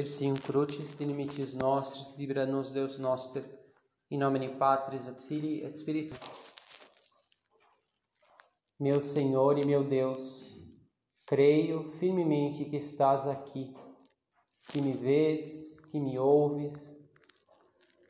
Persium 0.00 0.32
crucis 0.32 0.96
dinamitis 0.96 1.52
nostris, 1.52 2.16
libera 2.16 2.46
nos 2.46 2.72
Deus 2.72 2.96
noster, 2.96 3.44
in 4.10 4.16
nomine 4.16 4.48
Patris 4.48 5.06
et 5.06 5.20
Filii 5.20 5.62
et 5.62 5.76
Spiritus. 5.78 6.18
Meu 8.78 9.02
Senhor 9.02 9.58
e 9.58 9.66
meu 9.66 9.84
Deus, 9.84 10.56
creio 11.26 11.92
firmemente 11.98 12.64
que 12.64 12.78
estás 12.78 13.28
aqui, 13.28 13.76
que 14.70 14.80
me 14.80 14.94
vês, 14.94 15.78
que 15.90 16.00
me 16.00 16.18
ouves. 16.18 16.96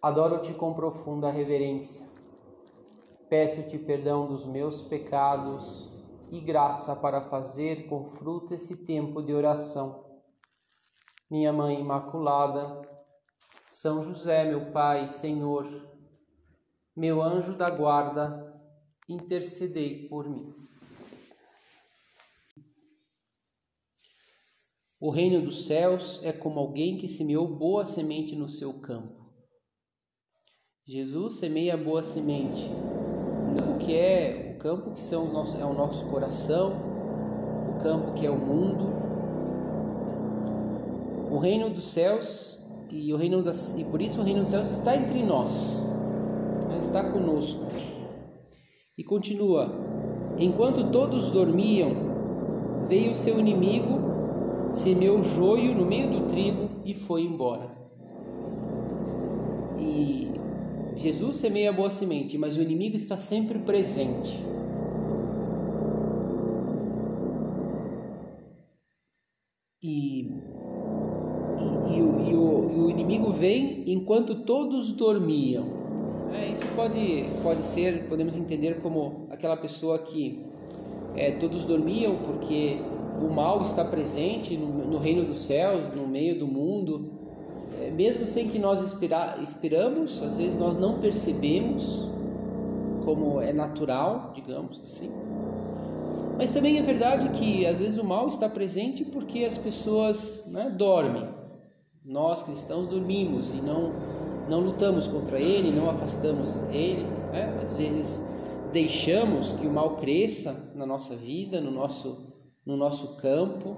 Adoro-te 0.01 0.55
com 0.55 0.73
profunda 0.73 1.29
reverência. 1.29 2.09
Peço-te 3.29 3.79
perdão 3.79 4.29
dos 4.29 4.47
meus 4.47 4.81
pecados 4.81 5.91
e 6.31 6.41
graça 6.41 6.95
para 6.95 7.29
fazer 7.29 7.89
com 7.89 8.05
fruto 8.05 8.55
esse 8.55 8.85
tempo 8.85 9.21
de 9.21 9.35
oração 9.35 10.09
minha 11.31 11.53
Mãe 11.53 11.79
Imaculada, 11.79 12.83
São 13.71 14.03
José, 14.03 14.45
meu 14.45 14.73
Pai, 14.73 15.07
Senhor, 15.07 15.65
meu 16.97 17.23
anjo 17.23 17.57
da 17.57 17.71
guarda, 17.71 18.53
intercedei 19.09 20.09
por 20.09 20.29
mim. 20.29 20.53
O 25.01 25.09
reino 25.09 25.41
dos 25.41 25.65
céus 25.67 26.21
é 26.23 26.33
como 26.33 26.59
alguém 26.59 26.99
que 26.99 27.09
semeou 27.09 27.47
boa 27.47 27.87
semente 27.87 28.35
no 28.35 28.49
seu 28.49 28.81
campo. 28.81 29.33
Jesus 30.87 31.37
semeia 31.37 31.77
boa 31.77 32.03
semente. 32.03 32.69
O 33.75 33.79
que 33.79 33.95
é 33.95 34.55
o 34.55 34.59
campo 34.59 34.93
que 34.93 35.03
são 35.03 35.27
os 35.27 35.33
nossos, 35.33 35.59
é 35.59 35.65
o 35.65 35.73
nosso 35.73 36.05
coração, 36.07 36.73
o 37.75 37.83
campo 37.83 38.13
que 38.13 38.27
é 38.27 38.31
o 38.31 38.37
mundo, 38.37 39.10
o 41.31 41.39
reino 41.39 41.71
dos 41.71 41.93
céus 41.93 42.59
e 42.91 43.13
o 43.13 43.17
reino 43.17 43.43
das 43.43 43.79
e 43.79 43.85
por 43.85 44.03
isso 44.03 44.21
o 44.21 44.25
reino 44.25 44.41
dos 44.41 44.51
céus 44.51 44.71
está 44.71 44.97
entre 44.97 45.23
nós, 45.23 45.87
está 46.81 47.05
conosco. 47.05 47.67
E 48.99 49.05
continua: 49.05 49.73
enquanto 50.39 50.91
todos 50.91 51.31
dormiam, 51.31 51.93
veio 52.89 53.15
seu 53.15 53.39
inimigo, 53.39 54.01
semeou 54.73 55.23
joio 55.23 55.75
no 55.75 55.87
meio 55.87 56.11
do 56.11 56.27
trigo 56.27 56.69
e 56.85 56.95
foi 56.95 57.23
embora. 57.23 57.71
E 59.79 60.29
Jesus 60.97 61.37
semeia 61.37 61.71
a 61.71 61.73
boa 61.73 61.91
semente, 61.91 62.37
mas 62.37 62.57
o 62.57 62.63
inimigo 62.63 62.97
está 62.97 63.17
sempre 63.17 63.59
presente. 63.61 64.37
Vem 73.41 73.83
enquanto 73.87 74.35
todos 74.35 74.93
dormiam. 74.93 75.65
É, 76.33 76.53
isso 76.53 76.63
pode, 76.77 77.25
pode 77.43 77.63
ser, 77.63 78.07
podemos 78.09 78.37
entender 78.37 78.81
como 78.81 79.27
aquela 79.31 79.57
pessoa 79.57 79.99
que 79.99 80.39
é, 81.17 81.33
todos 81.33 81.65
dormiam 81.65 82.17
porque 82.17 82.79
o 83.21 83.29
mal 83.33 83.63
está 83.63 83.85
presente 83.85 84.57
no, 84.57 84.69
no 84.87 84.99
reino 84.99 85.25
dos 85.25 85.39
céus, 85.39 85.93
no 85.93 86.07
meio 86.07 86.39
do 86.39 86.47
mundo, 86.47 87.11
é, 87.81 87.91
mesmo 87.91 88.27
sem 88.27 88.49
que 88.49 88.59
nós 88.59 88.85
espera, 88.85 89.39
esperamos, 89.43 90.23
às 90.23 90.37
vezes 90.37 90.59
nós 90.59 90.77
não 90.77 91.01
percebemos 91.01 92.09
como 93.05 93.41
é 93.41 93.53
natural, 93.53 94.33
digamos 94.35 94.79
assim. 94.83 95.11
Mas 96.37 96.53
também 96.53 96.79
é 96.79 96.83
verdade 96.83 97.29
que 97.31 97.67
às 97.67 97.79
vezes 97.79 97.99
o 97.99 98.05
mal 98.05 98.29
está 98.29 98.49
presente 98.49 99.05
porque 99.05 99.45
as 99.45 99.59
pessoas 99.59 100.47
né, 100.51 100.71
dormem. 100.71 101.40
Nós 102.05 102.43
cristãos 102.43 102.89
dormimos 102.89 103.53
e 103.53 103.61
não 103.61 103.93
não 104.49 104.61
lutamos 104.61 105.07
contra 105.07 105.39
ele, 105.39 105.71
não 105.71 105.89
afastamos 105.89 106.57
ele, 106.73 107.05
né? 107.33 107.57
às 107.63 107.73
vezes 107.73 108.21
deixamos 108.73 109.53
que 109.53 109.67
o 109.67 109.71
mal 109.71 109.95
cresça 109.97 110.73
na 110.75 110.85
nossa 110.85 111.15
vida, 111.15 111.61
no 111.61 111.71
nosso 111.71 112.27
no 112.65 112.77
nosso 112.77 113.17
campo. 113.17 113.77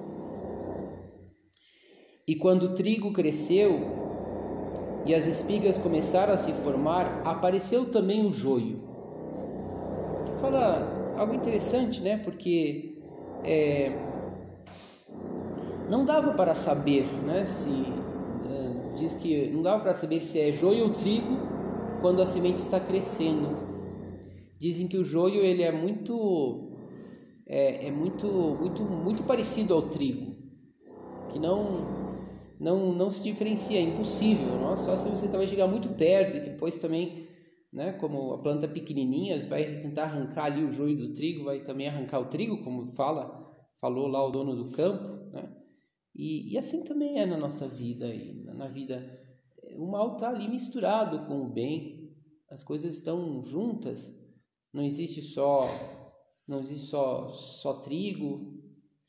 E 2.27 2.37
quando 2.37 2.65
o 2.65 2.75
trigo 2.75 3.13
cresceu 3.13 3.81
e 5.05 5.15
as 5.15 5.27
espigas 5.27 5.77
começaram 5.77 6.33
a 6.33 6.39
se 6.39 6.53
formar, 6.53 7.23
apareceu 7.25 7.91
também 7.91 8.25
o 8.25 8.33
joio. 8.33 8.81
Fala 10.41 11.15
algo 11.19 11.35
interessante, 11.35 12.01
né? 12.01 12.19
Porque 12.19 13.03
é, 13.45 13.93
não 15.91 16.05
dava 16.05 16.35
para 16.35 16.55
saber, 16.55 17.05
né? 17.25 17.45
Se 17.45 18.02
diz 19.03 19.15
que 19.15 19.51
não 19.51 19.63
dá 19.63 19.79
para 19.79 19.95
saber 19.95 20.23
se 20.23 20.39
é 20.39 20.53
joio 20.53 20.85
ou 20.85 20.91
trigo 20.91 21.37
quando 22.01 22.23
a 22.23 22.27
semente 22.27 22.61
está 22.61 22.79
crescendo. 22.79 23.49
Dizem 24.61 24.87
que 24.87 24.97
o 24.97 25.05
joio 25.05 25.41
ele 25.41 25.63
é 25.63 25.73
muito 25.73 26.71
é, 27.47 27.89
é 27.89 27.91
muito 27.91 28.27
muito 28.61 28.83
muito 28.85 29.23
parecido 29.25 29.75
ao 29.75 29.83
trigo, 29.83 30.37
que 31.33 31.39
não 31.39 32.01
não 32.61 32.93
não 32.93 33.11
se 33.11 33.23
diferencia, 33.23 33.79
é 33.79 33.83
impossível. 33.83 34.57
Não? 34.59 34.77
Só 34.77 34.97
se 34.97 35.09
você 35.09 35.29
também 35.29 35.49
chegar 35.49 35.67
muito 35.67 35.89
perto 35.91 36.37
e 36.37 36.41
depois 36.41 36.79
também, 36.79 37.27
né, 37.73 37.93
como 37.95 38.35
a 38.35 38.39
planta 38.39 38.69
pequenininha, 38.69 39.41
vai 39.49 39.65
tentar 39.83 40.05
arrancar 40.05 40.45
ali 40.45 40.63
o 40.63 40.73
joio 40.73 40.97
do 40.97 41.13
trigo, 41.13 41.45
vai 41.45 41.61
também 41.61 41.89
arrancar 41.89 42.21
o 42.21 42.27
trigo, 42.27 42.63
como 42.63 42.93
fala 42.93 43.43
falou 43.81 44.07
lá 44.07 44.25
o 44.25 44.31
dono 44.31 44.55
do 44.55 44.71
campo, 44.71 45.33
né? 45.33 45.62
E, 46.15 46.53
e 46.53 46.59
assim 46.59 46.85
também 46.85 47.19
é 47.19 47.27
na 47.27 47.37
nossa 47.37 47.67
vida, 47.67 48.07
na 48.55 48.69
vida. 48.69 49.21
O 49.77 49.87
mal 49.87 50.15
está 50.15 50.29
ali 50.29 50.49
misturado 50.49 51.27
com 51.27 51.43
o 51.43 51.49
bem, 51.49 52.15
as 52.51 52.63
coisas 52.63 52.95
estão 52.95 53.43
juntas, 53.43 54.13
não 54.73 54.85
existe 54.85 55.23
só 55.23 55.67
não 56.47 56.61
existe 56.61 56.87
só, 56.87 57.33
só 57.33 57.75
trigo, 57.81 58.61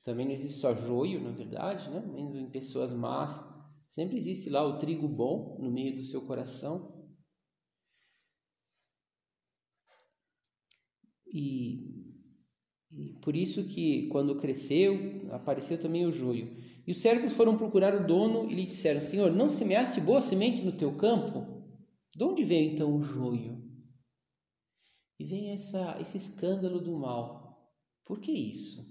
também 0.03 0.25
não 0.25 0.34
existe 0.34 0.59
só 0.59 0.75
joio, 0.75 1.22
na 1.22 1.31
verdade, 1.31 1.90
né? 1.90 2.00
mesmo 2.00 2.38
em 2.38 2.50
pessoas 2.50 2.92
más, 2.92 3.44
sempre 3.88 4.18
existe 4.18 4.50
lá 4.50 4.63
o 4.63 4.78
trigo 4.78 5.08
bom 5.08 5.58
no 5.59 5.72
meio 5.72 5.96
do 5.96 6.03
seu 6.03 6.22
coração. 6.22 7.03
E, 11.25 12.16
e 12.92 13.13
por 13.22 13.36
isso 13.36 13.68
que 13.68 14.08
quando 14.09 14.40
cresceu, 14.40 15.28
apareceu 15.31 15.81
também 15.81 16.06
o 16.06 16.12
joio. 16.12 16.62
E 16.85 16.91
os 16.91 16.99
servos 16.99 17.33
foram 17.33 17.57
procurar 17.57 17.95
o 17.95 18.05
dono 18.05 18.49
e 18.49 18.55
lhe 18.55 18.66
disseram: 18.66 19.01
Senhor, 19.01 19.31
não 19.31 19.49
semeaste 19.49 20.01
boa 20.01 20.21
semente 20.21 20.63
no 20.63 20.71
teu 20.71 20.95
campo? 20.95 21.63
De 22.16 22.23
onde 22.23 22.44
veio 22.44 22.71
então 22.73 22.95
o 22.95 23.01
joio? 23.01 23.63
E 25.19 25.25
vem 25.25 25.51
essa, 25.51 25.97
esse 26.01 26.17
escândalo 26.17 26.79
do 26.79 26.97
mal. 26.97 27.73
Por 28.05 28.19
que 28.19 28.31
isso? 28.31 28.85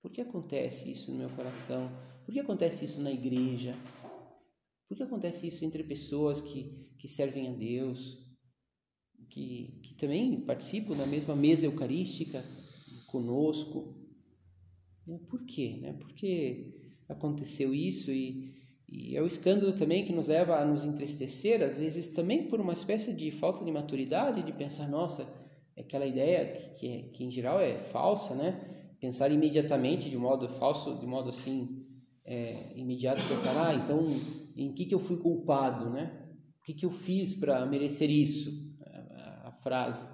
Por 0.00 0.10
que 0.10 0.20
acontece 0.20 0.90
isso 0.90 1.12
no 1.12 1.18
meu 1.18 1.30
coração? 1.30 1.90
Por 2.24 2.32
que 2.32 2.40
acontece 2.40 2.86
isso 2.86 3.00
na 3.00 3.12
igreja? 3.12 3.76
Por 4.88 4.96
que 4.96 5.02
acontece 5.02 5.46
isso 5.46 5.64
entre 5.64 5.84
pessoas 5.84 6.40
que, 6.40 6.88
que 6.98 7.06
servem 7.06 7.48
a 7.48 7.52
Deus, 7.52 8.18
que, 9.30 9.80
que 9.82 9.94
também 9.94 10.40
participam 10.40 10.96
da 10.96 11.06
mesma 11.06 11.36
mesa 11.36 11.66
eucarística 11.66 12.44
conosco? 13.06 13.94
Por 15.28 15.44
quê? 15.46 15.78
Né? 15.80 15.92
Porque 15.92 16.89
aconteceu 17.10 17.74
isso 17.74 18.10
e, 18.10 18.54
e 18.88 19.16
é 19.16 19.22
o 19.22 19.26
escândalo 19.26 19.72
também 19.72 20.04
que 20.04 20.12
nos 20.12 20.28
leva 20.28 20.56
a 20.56 20.64
nos 20.64 20.84
entristecer, 20.84 21.62
às 21.62 21.76
vezes 21.76 22.08
também 22.08 22.48
por 22.48 22.60
uma 22.60 22.72
espécie 22.72 23.12
de 23.12 23.30
falta 23.30 23.64
de 23.64 23.70
maturidade, 23.70 24.42
de 24.42 24.52
pensar, 24.52 24.88
nossa, 24.88 25.26
aquela 25.76 26.06
ideia 26.06 26.46
que, 26.46 26.78
que, 26.78 26.88
é, 26.88 27.02
que 27.02 27.24
em 27.24 27.30
geral 27.30 27.60
é 27.60 27.74
falsa, 27.78 28.34
né? 28.34 28.60
Pensar 29.00 29.30
imediatamente 29.30 30.10
de 30.10 30.16
modo 30.16 30.48
falso, 30.48 30.98
de 30.98 31.06
modo 31.06 31.30
assim, 31.30 31.86
é, 32.24 32.72
imediato, 32.76 33.26
pensar, 33.28 33.54
ah, 33.56 33.74
então 33.74 34.00
em 34.56 34.72
que, 34.72 34.84
que 34.84 34.94
eu 34.94 34.98
fui 34.98 35.16
culpado, 35.18 35.90
né? 35.90 36.28
O 36.60 36.64
que, 36.64 36.74
que 36.74 36.86
eu 36.86 36.90
fiz 36.90 37.34
para 37.34 37.64
merecer 37.66 38.10
isso? 38.10 38.50
A, 38.84 39.48
a, 39.48 39.52
frase. 39.52 40.06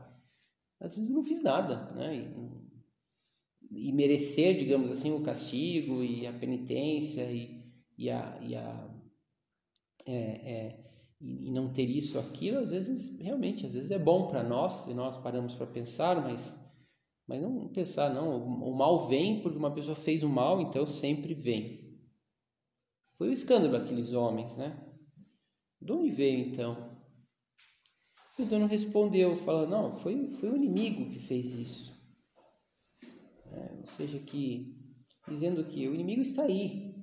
Às 0.80 0.94
vezes 0.94 1.10
eu 1.10 1.16
não 1.16 1.24
fiz 1.24 1.42
nada, 1.42 1.92
né? 1.92 2.32
E, 3.70 3.92
merecer, 3.92 4.58
digamos 4.58 4.90
assim, 4.90 5.12
o 5.12 5.22
castigo 5.22 6.02
e 6.02 6.26
a 6.26 6.32
penitência 6.32 7.22
e, 7.30 7.64
e 7.98 8.10
a, 8.10 8.38
e, 8.40 8.54
a 8.54 8.96
é, 10.06 10.12
é, 10.12 10.86
e 11.20 11.50
não 11.50 11.72
ter 11.72 11.88
isso 11.88 12.18
aquilo, 12.18 12.58
às 12.58 12.70
vezes 12.70 13.18
realmente, 13.18 13.66
às 13.66 13.72
vezes 13.72 13.90
é 13.90 13.98
bom 13.98 14.28
para 14.28 14.42
nós 14.42 14.86
e 14.86 14.94
nós 14.94 15.16
paramos 15.16 15.54
para 15.54 15.66
pensar, 15.66 16.22
mas 16.22 16.64
mas 17.26 17.42
não 17.42 17.68
pensar 17.68 18.14
não, 18.14 18.38
o, 18.38 18.70
o 18.70 18.76
mal 18.76 19.08
vem 19.08 19.42
porque 19.42 19.58
uma 19.58 19.74
pessoa 19.74 19.96
fez 19.96 20.22
o 20.22 20.28
mal, 20.28 20.60
então 20.60 20.86
sempre 20.86 21.34
vem. 21.34 21.98
Foi 23.18 23.28
o 23.28 23.32
escândalo 23.32 23.72
daqueles 23.72 24.12
homens, 24.12 24.56
né? 24.56 24.80
De 25.80 25.90
onde 25.90 26.10
veio 26.10 26.46
então? 26.46 26.96
E 28.38 28.42
o 28.42 28.46
dono 28.46 28.66
respondeu, 28.66 29.36
falando, 29.38 29.70
não, 29.70 29.96
foi, 29.98 30.34
foi 30.34 30.50
o 30.50 30.56
inimigo 30.56 31.10
que 31.10 31.18
fez 31.18 31.54
isso. 31.54 31.95
É, 33.56 33.74
ou 33.80 33.86
seja, 33.86 34.18
que 34.18 34.76
dizendo 35.28 35.64
que 35.64 35.88
o 35.88 35.94
inimigo 35.94 36.22
está 36.22 36.44
aí. 36.44 36.94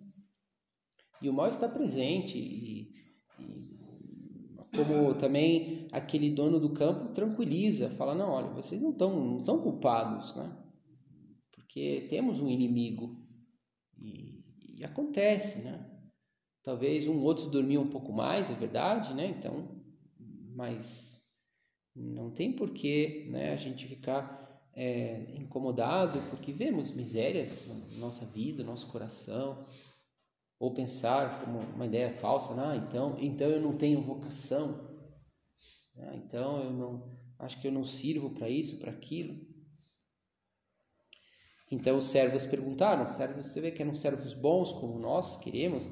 E 1.22 1.30
o 1.30 1.34
mal 1.34 1.50
está 1.50 1.68
presente 1.68 2.38
e, 2.38 2.94
e 3.40 3.64
como 4.76 5.14
também 5.16 5.88
aquele 5.92 6.30
dono 6.30 6.60
do 6.60 6.74
campo 6.74 7.14
tranquiliza, 7.14 7.90
fala 7.90 8.16
não, 8.16 8.30
olha, 8.30 8.50
vocês 8.50 8.82
não 8.82 8.92
estão 8.92 9.26
não 9.26 9.44
são 9.44 9.62
culpados, 9.62 10.36
né? 10.36 10.58
Porque 11.52 12.08
temos 12.10 12.40
um 12.40 12.50
inimigo 12.50 13.24
e, 13.98 14.44
e 14.78 14.84
acontece, 14.84 15.64
né? 15.64 15.90
Talvez 16.64 17.08
um 17.08 17.22
outro 17.22 17.50
dormiu 17.50 17.82
um 17.82 17.90
pouco 17.90 18.12
mais, 18.12 18.50
é 18.50 18.54
verdade, 18.54 19.14
né? 19.14 19.28
Então, 19.28 19.82
mas 20.56 21.22
não 21.96 22.32
tem 22.32 22.52
porquê, 22.54 23.28
né? 23.30 23.54
A 23.54 23.58
gente 23.58 23.88
ficar 23.88 24.43
é, 24.76 25.36
incomodado 25.36 26.20
porque 26.30 26.52
vemos 26.52 26.92
misérias 26.92 27.68
na 27.68 27.98
nossa 27.98 28.26
vida, 28.26 28.64
no 28.64 28.70
nosso 28.70 28.88
coração, 28.88 29.66
ou 30.60 30.74
pensar 30.74 31.44
como 31.44 31.60
uma 31.60 31.86
ideia 31.86 32.12
falsa, 32.18 32.54
ah, 32.58 32.76
então, 32.76 33.18
então 33.20 33.50
eu 33.50 33.62
não 33.62 33.78
tenho 33.78 34.02
vocação, 34.02 34.90
ah, 35.98 36.16
então 36.16 36.64
eu 36.64 36.72
não 36.72 37.20
acho 37.40 37.60
que 37.60 37.68
eu 37.68 37.72
não 37.72 37.84
sirvo 37.84 38.30
para 38.30 38.50
isso, 38.50 38.80
para 38.80 38.92
aquilo. 38.92 39.36
Então 41.70 41.98
os 41.98 42.06
servos 42.06 42.46
perguntaram, 42.46 43.08
servos, 43.10 43.48
você 43.48 43.60
vê 43.60 43.72
que 43.72 43.82
eram 43.82 43.96
servos 43.96 44.34
bons 44.34 44.72
como 44.72 45.00
nós 45.00 45.38
queremos 45.38 45.84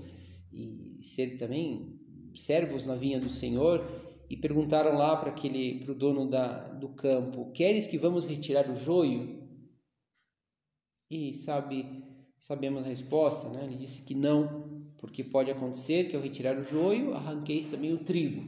e 0.52 1.00
ser 1.02 1.38
também 1.38 2.00
servos 2.36 2.86
na 2.86 2.96
vinha 2.96 3.20
do 3.20 3.30
Senhor 3.30 4.11
e 4.32 4.38
perguntaram 4.38 4.98
lá 4.98 5.16
para 5.18 5.30
aquele 5.30 5.80
para 5.80 5.92
o 5.92 5.96
dono 5.96 6.30
da, 6.30 6.70
do 6.70 6.90
campo, 6.90 7.52
queres 7.52 7.88
que 7.88 7.98
vamos 7.98 8.26
retirar 8.26 8.70
o 8.70 8.76
joio? 8.76 9.42
E 11.10 11.34
sabe 11.34 12.12
Sabemos 12.42 12.84
a 12.84 12.88
resposta, 12.88 13.48
né? 13.50 13.66
Ele 13.66 13.76
disse 13.76 14.02
que 14.02 14.16
não, 14.16 14.92
porque 14.98 15.24
pode 15.24 15.52
acontecer 15.52 16.10
que 16.10 16.16
ao 16.16 16.22
retirar 16.24 16.58
o 16.58 16.64
joio, 16.64 17.14
arranqueis 17.14 17.70
também 17.70 17.94
o 17.94 18.04
trigo. 18.04 18.42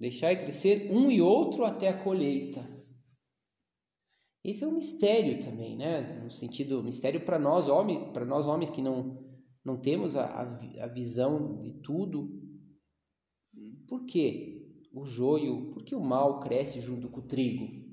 Deixai 0.00 0.42
crescer 0.42 0.90
um 0.90 1.08
e 1.08 1.22
outro 1.22 1.64
até 1.64 1.88
a 1.88 2.02
colheita. 2.02 2.60
Esse 4.42 4.64
é 4.64 4.66
um 4.66 4.74
mistério 4.74 5.38
também, 5.38 5.76
né? 5.76 6.20
No 6.24 6.30
sentido 6.32 6.82
mistério 6.82 7.24
para 7.24 7.38
nós 7.38 7.68
homens, 7.68 8.08
para 8.12 8.24
nós 8.24 8.46
homens 8.46 8.70
que 8.70 8.82
não 8.82 9.24
não 9.64 9.76
temos 9.80 10.16
a, 10.16 10.24
a, 10.24 10.84
a 10.84 10.86
visão 10.88 11.62
de 11.62 11.72
tudo. 11.82 12.45
Por 13.86 14.04
quê? 14.04 14.62
O 14.92 15.04
joio, 15.04 15.70
porque 15.72 15.94
o 15.94 16.00
mal 16.00 16.40
cresce 16.40 16.80
junto 16.80 17.08
com 17.08 17.20
o 17.20 17.26
trigo. 17.26 17.84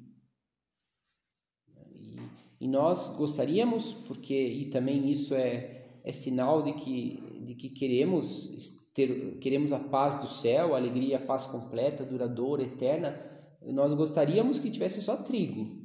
E 2.59 2.67
nós 2.67 3.09
gostaríamos, 3.17 3.93
porque 4.07 4.33
e 4.33 4.65
também 4.67 5.11
isso 5.11 5.35
é, 5.35 5.99
é 6.03 6.13
sinal 6.13 6.61
de 6.61 6.73
que, 6.73 7.43
de 7.45 7.55
que 7.55 7.69
queremos 7.69 8.81
ter, 8.93 9.37
queremos 9.39 9.73
a 9.73 9.79
paz 9.79 10.21
do 10.21 10.27
céu, 10.27 10.73
a 10.73 10.77
alegria, 10.77 11.17
a 11.17 11.21
paz 11.21 11.45
completa, 11.45 12.05
duradoura, 12.05 12.63
eterna. 12.63 13.19
Nós 13.61 13.93
gostaríamos 13.93 14.59
que 14.59 14.71
tivesse 14.71 15.01
só 15.01 15.17
trigo, 15.17 15.83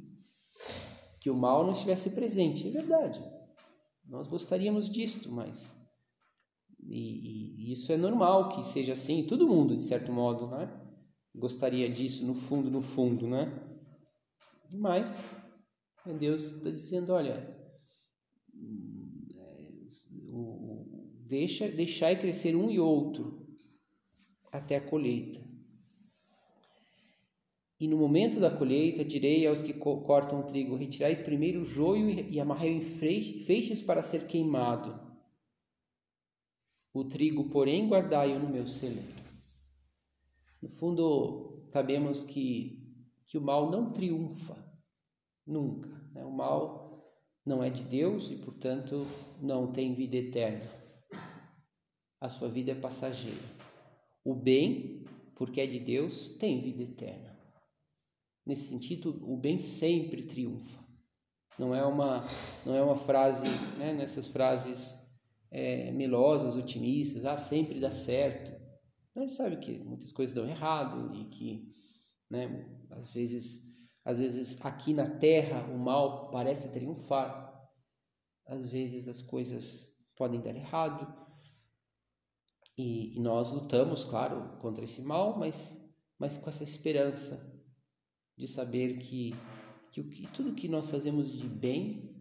que 1.19 1.29
o 1.29 1.35
mal 1.35 1.65
não 1.65 1.73
estivesse 1.73 2.11
presente. 2.11 2.67
É 2.67 2.71
verdade. 2.71 3.21
Nós 4.05 4.27
gostaríamos 4.27 4.89
disto, 4.89 5.29
mas 5.31 5.78
e, 6.81 7.69
e, 7.69 7.73
isso 7.73 7.91
é 7.91 7.97
normal 7.97 8.49
que 8.49 8.63
seja 8.63 8.93
assim. 8.93 9.25
Todo 9.27 9.47
mundo, 9.47 9.75
de 9.75 9.83
certo 9.83 10.11
modo, 10.11 10.47
né? 10.47 10.69
Gostaria 11.35 11.89
disso 11.89 12.25
no 12.25 12.33
fundo, 12.33 12.71
no 12.71 12.81
fundo, 12.81 13.27
né? 13.27 13.51
Mas 14.73 15.29
Deus 16.19 16.53
está 16.53 16.69
dizendo, 16.69 17.13
olha, 17.13 17.57
deixa, 21.27 21.67
deixai 21.67 22.19
crescer 22.19 22.55
um 22.55 22.69
e 22.69 22.79
outro 22.79 23.47
até 24.51 24.77
a 24.77 24.81
colheita. 24.81 25.39
E 27.79 27.87
no 27.87 27.97
momento 27.97 28.41
da 28.41 28.51
colheita, 28.51 29.05
direi 29.05 29.47
aos 29.47 29.61
que 29.61 29.73
cortam 29.73 30.41
o 30.41 30.43
trigo: 30.43 30.75
retirai 30.75 31.23
primeiro 31.23 31.61
o 31.61 31.65
joio 31.65 32.09
e 32.09 32.39
amarrai 32.39 32.69
em 32.69 32.81
feixes 32.81 33.81
para 33.81 34.03
ser 34.03 34.27
queimado. 34.27 35.08
O 36.93 37.03
trigo, 37.03 37.49
porém, 37.49 37.87
guardai-o 37.87 38.39
no 38.39 38.49
meu 38.49 38.67
celeiro. 38.67 39.19
No 40.61 40.69
fundo, 40.69 41.65
sabemos 41.69 42.23
que, 42.23 42.83
que 43.27 43.37
o 43.37 43.41
mal 43.41 43.69
não 43.69 43.91
triunfa 43.91 44.69
Nunca. 45.49 45.89
Né? 46.13 46.23
O 46.23 46.31
mal 46.31 47.11
não 47.43 47.63
é 47.63 47.71
de 47.71 47.83
Deus 47.83 48.29
e, 48.29 48.35
portanto, 48.35 49.03
não 49.41 49.71
tem 49.71 49.95
vida 49.95 50.15
eterna. 50.15 50.69
A 52.21 52.29
sua 52.29 52.47
vida 52.47 52.71
é 52.71 52.75
passageira. 52.75 53.41
O 54.23 54.35
bem, 54.35 55.05
porque 55.35 55.59
é 55.59 55.65
de 55.65 55.79
Deus, 55.79 56.29
tem 56.37 56.61
vida 56.61 56.83
eterna. 56.83 57.35
Nesse 58.45 58.69
sentido, 58.69 59.19
o 59.27 59.35
bem 59.35 59.57
sempre 59.57 60.23
triunfa. 60.23 60.77
Não 61.57 61.73
é 61.73 61.83
uma, 61.83 62.23
não 62.63 62.75
é 62.75 62.83
uma 62.83 62.95
frase, 62.95 63.47
né, 63.79 63.91
nessas 63.91 64.27
frases 64.27 65.08
é, 65.51 65.91
melosas, 65.91 66.55
otimistas, 66.55 67.25
ah, 67.25 67.37
sempre 67.37 67.79
dá 67.79 67.91
certo. 67.91 68.51
A 69.15 69.19
gente 69.21 69.33
sabe 69.33 69.57
que 69.57 69.79
muitas 69.79 70.11
coisas 70.11 70.33
dão 70.33 70.47
errado 70.47 71.13
e 71.15 71.25
que, 71.25 71.67
né, 72.29 72.65
às 72.91 73.11
vezes 73.11 73.69
às 74.09 74.17
vezes 74.17 74.63
aqui 74.65 74.93
na 74.93 75.07
terra 75.07 75.61
o 75.71 75.77
mal 75.77 76.31
parece 76.31 76.71
triunfar. 76.71 77.47
Às 78.45 78.67
vezes 78.67 79.07
as 79.07 79.21
coisas 79.21 79.95
podem 80.15 80.41
dar 80.41 80.55
errado. 80.55 81.07
E, 82.77 83.15
e 83.15 83.19
nós 83.19 83.51
lutamos, 83.51 84.03
claro, 84.05 84.57
contra 84.57 84.83
esse 84.83 85.01
mal, 85.01 85.37
mas, 85.37 85.77
mas 86.17 86.37
com 86.37 86.49
essa 86.49 86.63
esperança 86.63 87.55
de 88.35 88.47
saber 88.47 88.97
que, 88.97 89.31
que, 89.91 90.01
que 90.01 90.27
tudo 90.31 90.55
que 90.55 90.67
nós 90.67 90.87
fazemos 90.87 91.31
de 91.37 91.47
bem, 91.47 92.18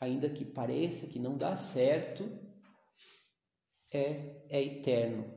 ainda 0.00 0.30
que 0.30 0.44
pareça 0.44 1.06
que 1.06 1.18
não 1.18 1.36
dá 1.36 1.54
certo, 1.56 2.24
é, 3.92 4.46
é 4.48 4.62
eterno, 4.62 5.30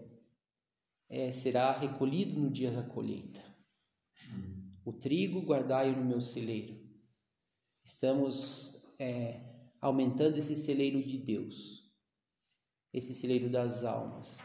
é, 1.09 1.29
será 1.31 1.71
recolhido 1.77 2.39
no 2.39 2.49
dia 2.49 2.71
da 2.71 2.83
colheita. 2.83 3.43
O 4.85 4.93
trigo 4.93 5.41
guardai-o 5.41 5.95
no 5.95 6.05
meu 6.05 6.21
celeiro. 6.21 6.81
Estamos 7.83 8.81
é, 8.97 9.41
aumentando 9.81 10.37
esse 10.37 10.55
celeiro 10.55 11.03
de 11.03 11.17
Deus, 11.17 11.91
esse 12.93 13.13
celeiro 13.13 13.49
das 13.49 13.83
almas. 13.83 14.37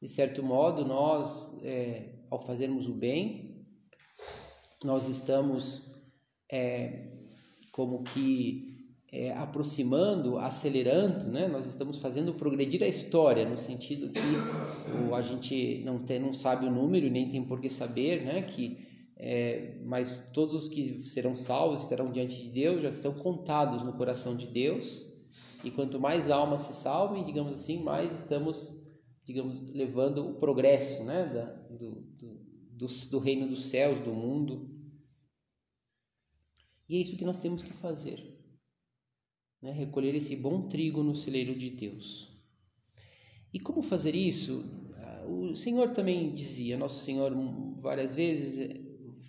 De 0.00 0.08
certo 0.08 0.42
modo, 0.42 0.84
nós, 0.84 1.62
é, 1.62 2.24
ao 2.30 2.40
fazermos 2.40 2.86
o 2.86 2.94
bem, 2.94 3.66
nós 4.82 5.08
estamos 5.08 5.82
é, 6.50 7.19
como 7.70 8.02
que 8.02 8.80
é, 9.12 9.32
aproximando, 9.32 10.38
acelerando, 10.38 11.26
né? 11.26 11.48
Nós 11.48 11.66
estamos 11.66 11.98
fazendo 11.98 12.32
progredir 12.34 12.82
a 12.82 12.88
história 12.88 13.48
no 13.48 13.56
sentido 13.56 14.10
que 14.10 14.20
o, 15.08 15.14
a 15.14 15.22
gente 15.22 15.82
não 15.84 15.98
tem, 15.98 16.20
não 16.20 16.32
sabe 16.32 16.66
o 16.66 16.70
número 16.70 17.10
nem 17.10 17.28
tem 17.28 17.42
por 17.42 17.60
que 17.60 17.68
saber, 17.68 18.24
né? 18.24 18.42
Que 18.42 18.88
é, 19.16 19.74
mas 19.84 20.18
todos 20.32 20.54
os 20.54 20.68
que 20.68 21.08
serão 21.10 21.34
salvos 21.34 21.82
estarão 21.82 22.10
diante 22.10 22.40
de 22.42 22.50
Deus 22.50 22.82
já 22.82 22.88
estão 22.88 23.12
contados 23.12 23.82
no 23.82 23.92
coração 23.92 24.34
de 24.34 24.46
Deus 24.46 25.10
e 25.62 25.70
quanto 25.70 26.00
mais 26.00 26.30
almas 26.30 26.62
se 26.62 26.72
salvem, 26.72 27.24
digamos 27.24 27.52
assim, 27.52 27.82
mais 27.82 28.12
estamos, 28.12 28.74
digamos, 29.24 29.74
levando 29.74 30.26
o 30.26 30.34
progresso, 30.34 31.04
né? 31.04 31.26
Da, 31.26 31.44
do, 31.76 31.90
do, 32.16 32.40
do, 32.72 32.86
do 33.10 33.18
reino 33.18 33.48
dos 33.48 33.66
céus, 33.66 34.00
do 34.00 34.12
mundo. 34.12 34.69
E 36.90 36.96
é 36.96 37.02
isso 37.02 37.16
que 37.16 37.24
nós 37.24 37.38
temos 37.38 37.62
que 37.62 37.72
fazer 37.72 38.20
né, 39.62 39.70
recolher 39.70 40.12
esse 40.16 40.34
bom 40.34 40.60
trigo 40.60 41.04
no 41.04 41.14
celeiro 41.14 41.54
de 41.54 41.70
Deus. 41.70 42.28
E 43.54 43.60
como 43.60 43.80
fazer 43.80 44.16
isso? 44.16 44.64
Ah, 44.96 45.24
o 45.24 45.54
Senhor 45.54 45.90
também 45.90 46.34
dizia, 46.34 46.76
Nosso 46.76 47.04
Senhor 47.04 47.32
várias 47.78 48.12
vezes 48.12 48.58
eh, 48.58 48.80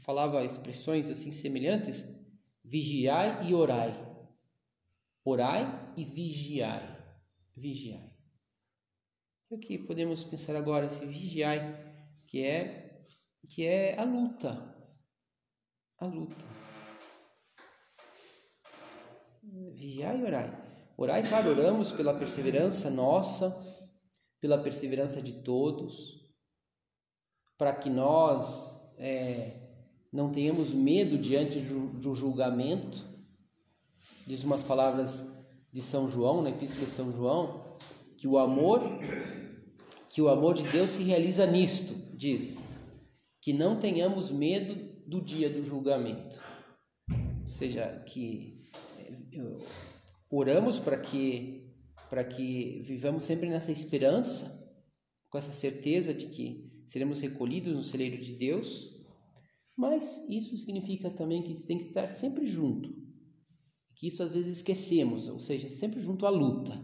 falava 0.03 0.44
expressões 0.44 1.08
assim 1.08 1.32
semelhantes: 1.32 2.03
vigiai 2.63 3.48
e 3.48 3.53
orai. 3.53 3.94
Orai 5.24 5.94
e 5.96 6.03
vigiai. 6.03 6.98
Vigiai. 7.56 8.12
O 9.51 9.60
que 9.60 9.77
podemos 9.77 10.24
pensar 10.24 10.56
agora 10.56 10.88
esse 10.88 11.06
vigiai, 11.06 11.62
que 12.25 12.41
é 12.41 13.03
que 13.48 13.68
é 13.68 14.00
a 14.00 14.03
luta. 14.03 14.50
A 16.00 16.08
luta 16.08 16.70
vigiai 19.75 20.19
e 20.19 20.23
orai. 20.23 20.61
Orai, 20.97 21.27
claro, 21.27 21.49
oramos 21.49 21.91
pela 21.91 22.13
perseverança 22.13 22.89
nossa, 22.89 23.49
pela 24.39 24.57
perseverança 24.57 25.21
de 25.21 25.33
todos, 25.43 26.29
para 27.57 27.73
que 27.73 27.89
nós 27.89 28.79
é, 28.97 29.61
não 30.11 30.31
tenhamos 30.31 30.71
medo 30.71 31.17
diante 31.17 31.59
do 31.59 32.13
julgamento. 32.13 33.05
Diz 34.27 34.43
umas 34.43 34.61
palavras 34.61 35.45
de 35.71 35.81
São 35.81 36.09
João, 36.09 36.41
na 36.41 36.49
Epístola 36.49 36.85
de 36.85 36.91
São 36.91 37.11
João, 37.11 37.77
que 38.17 38.27
o 38.27 38.37
amor 38.37 38.81
que 40.13 40.21
o 40.21 40.27
amor 40.27 40.55
de 40.55 40.63
Deus 40.69 40.89
se 40.89 41.03
realiza 41.03 41.45
nisto, 41.45 41.95
diz, 42.17 42.61
que 43.41 43.53
não 43.53 43.79
tenhamos 43.79 44.29
medo 44.29 44.75
do 45.07 45.21
dia 45.21 45.49
do 45.49 45.63
julgamento. 45.63 46.37
Ou 47.45 47.49
seja, 47.49 48.03
que 48.07 48.61
oramos 50.30 50.80
para 50.80 50.98
que 50.98 51.68
para 52.10 52.25
que 52.25 52.82
vivamos 52.82 53.24
sempre 53.24 53.48
nessa 53.48 53.72
esperança, 53.72 54.70
com 55.30 55.38
essa 55.38 55.51
certeza 55.51 56.13
de 56.13 56.25
que 56.25 56.84
seremos 56.86 57.22
recolhidos 57.22 57.74
no 57.74 57.84
celeiro 57.84 58.22
de 58.22 58.34
Deus, 58.34 59.01
mas 59.77 60.27
isso 60.30 60.58
significa 60.58 61.10
também 61.10 61.41
que 61.41 61.56
tem 61.65 61.77
que 61.77 61.86
estar 61.86 62.10
sempre 62.10 62.46
junto, 62.46 62.94
que 63.96 64.08
isso 64.08 64.22
às 64.22 64.30
vezes 64.30 64.58
esquecemos, 64.58 65.30
ou 65.30 65.39
seja, 65.39 65.70
sempre 65.70 66.01
junto 66.01 66.25
à 66.25 66.30
luta. 66.30 66.77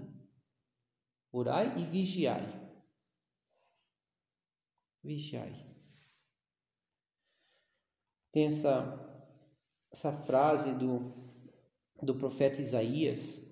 Orai 1.29 1.77
e 1.77 1.85
vigiai. 1.85 2.71
Vigiai. 5.03 5.67
Tem 8.31 8.45
essa, 8.45 9.29
essa 9.91 10.11
frase 10.23 10.73
do, 10.73 11.26
do 12.01 12.15
profeta 12.15 12.61
Isaías, 12.61 13.45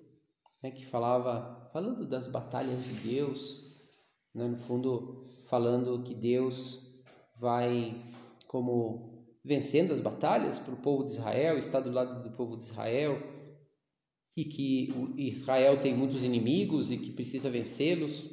né, 0.62 0.70
que 0.70 0.86
falava, 0.86 1.68
falando 1.72 2.06
das 2.06 2.26
batalhas 2.26 2.84
de 2.84 3.08
Deus, 3.08 3.76
né, 4.34 4.46
no 4.46 4.56
fundo, 4.56 5.26
falando 5.44 6.02
que 6.02 6.14
Deus 6.14 6.80
vai 7.38 8.00
como 8.46 9.26
vencendo 9.44 9.92
as 9.92 10.00
batalhas 10.00 10.58
para 10.58 10.74
o 10.74 10.78
povo 10.78 11.04
de 11.04 11.10
Israel, 11.10 11.58
está 11.58 11.80
do 11.80 11.90
lado 11.90 12.22
do 12.22 12.36
povo 12.36 12.56
de 12.56 12.64
Israel, 12.64 13.20
e 14.36 14.44
que 14.44 14.90
Israel 15.16 15.80
tem 15.80 15.96
muitos 15.96 16.22
inimigos 16.22 16.90
e 16.90 16.98
que 16.98 17.10
precisa 17.10 17.48
vencê-los. 17.48 18.26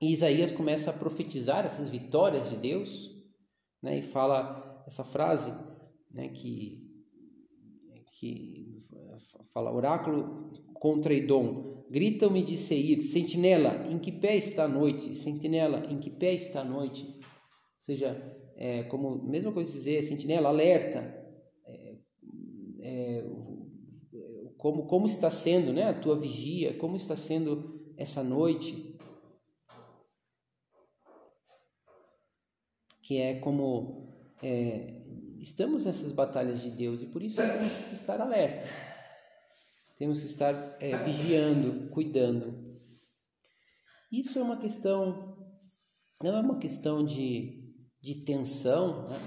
E 0.00 0.12
Isaías 0.12 0.50
começa 0.50 0.90
a 0.90 0.94
profetizar 0.94 1.64
essas 1.64 1.88
vitórias 1.88 2.50
de 2.50 2.56
Deus, 2.56 3.10
né, 3.82 3.98
e 3.98 4.02
fala 4.02 4.82
essa 4.86 5.04
frase, 5.04 5.52
né, 6.10 6.28
que 6.28 6.84
que 8.24 8.63
fala 9.52 9.72
oráculo 9.72 10.50
contra 10.74 11.14
Edom, 11.14 11.84
gritam-me 11.90 12.42
de 12.42 12.56
Seir, 12.56 13.02
sentinela, 13.04 13.86
em 13.90 13.98
que 13.98 14.10
pé 14.10 14.36
está 14.36 14.64
a 14.64 14.68
noite? 14.68 15.14
Sentinela, 15.14 15.86
em 15.90 15.98
que 15.98 16.10
pé 16.10 16.32
está 16.34 16.60
a 16.60 16.64
noite? 16.64 17.04
Ou 17.04 17.22
seja, 17.80 18.36
é, 18.56 18.82
como 18.84 19.22
mesma 19.22 19.52
coisa 19.52 19.70
dizer, 19.70 20.02
sentinela, 20.02 20.48
alerta, 20.48 21.00
é, 21.66 21.96
é, 22.80 23.24
como, 24.58 24.86
como 24.86 25.06
está 25.06 25.30
sendo 25.30 25.72
né, 25.72 25.84
a 25.84 25.94
tua 25.94 26.16
vigia, 26.18 26.76
como 26.78 26.96
está 26.96 27.16
sendo 27.16 27.92
essa 27.96 28.24
noite, 28.24 28.98
que 33.02 33.18
é 33.18 33.34
como 33.34 34.34
é, 34.42 35.03
estamos 35.44 35.84
nessas 35.84 36.12
batalhas 36.12 36.62
de 36.62 36.70
Deus 36.70 37.00
e 37.02 37.06
por 37.06 37.22
isso 37.22 37.36
temos 37.36 37.72
que 37.84 37.94
estar 37.94 38.20
alertas, 38.20 38.68
temos 39.96 40.20
que 40.20 40.26
estar 40.26 40.54
é, 40.80 40.96
vigiando, 41.04 41.88
cuidando. 41.90 42.64
Isso 44.10 44.38
é 44.38 44.42
uma 44.42 44.56
questão, 44.56 45.36
não 46.22 46.36
é 46.36 46.40
uma 46.40 46.58
questão 46.58 47.04
de 47.04 47.64
de 48.04 48.16
tensão, 48.16 49.08
né? 49.08 49.18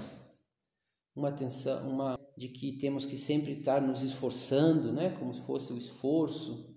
uma 1.16 1.32
tensão, 1.32 1.90
uma 1.90 2.16
de 2.36 2.48
que 2.48 2.78
temos 2.78 3.04
que 3.04 3.16
sempre 3.16 3.58
estar 3.58 3.82
nos 3.82 4.04
esforçando, 4.04 4.92
né? 4.92 5.10
Como 5.18 5.34
se 5.34 5.42
fosse 5.42 5.72
o 5.72 5.76
esforço. 5.76 6.72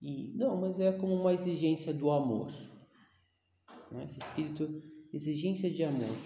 E 0.00 0.32
não, 0.36 0.60
mas 0.60 0.78
é 0.78 0.92
como 0.92 1.12
uma 1.12 1.34
exigência 1.34 1.92
do 1.92 2.12
amor. 2.12 2.52
Né? 3.90 4.04
Esse 4.04 4.20
espírito, 4.20 4.84
exigência 5.12 5.68
de 5.68 5.82
amor. 5.82 6.16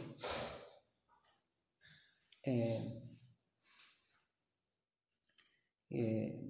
É, 2.46 3.02
é, 5.92 6.46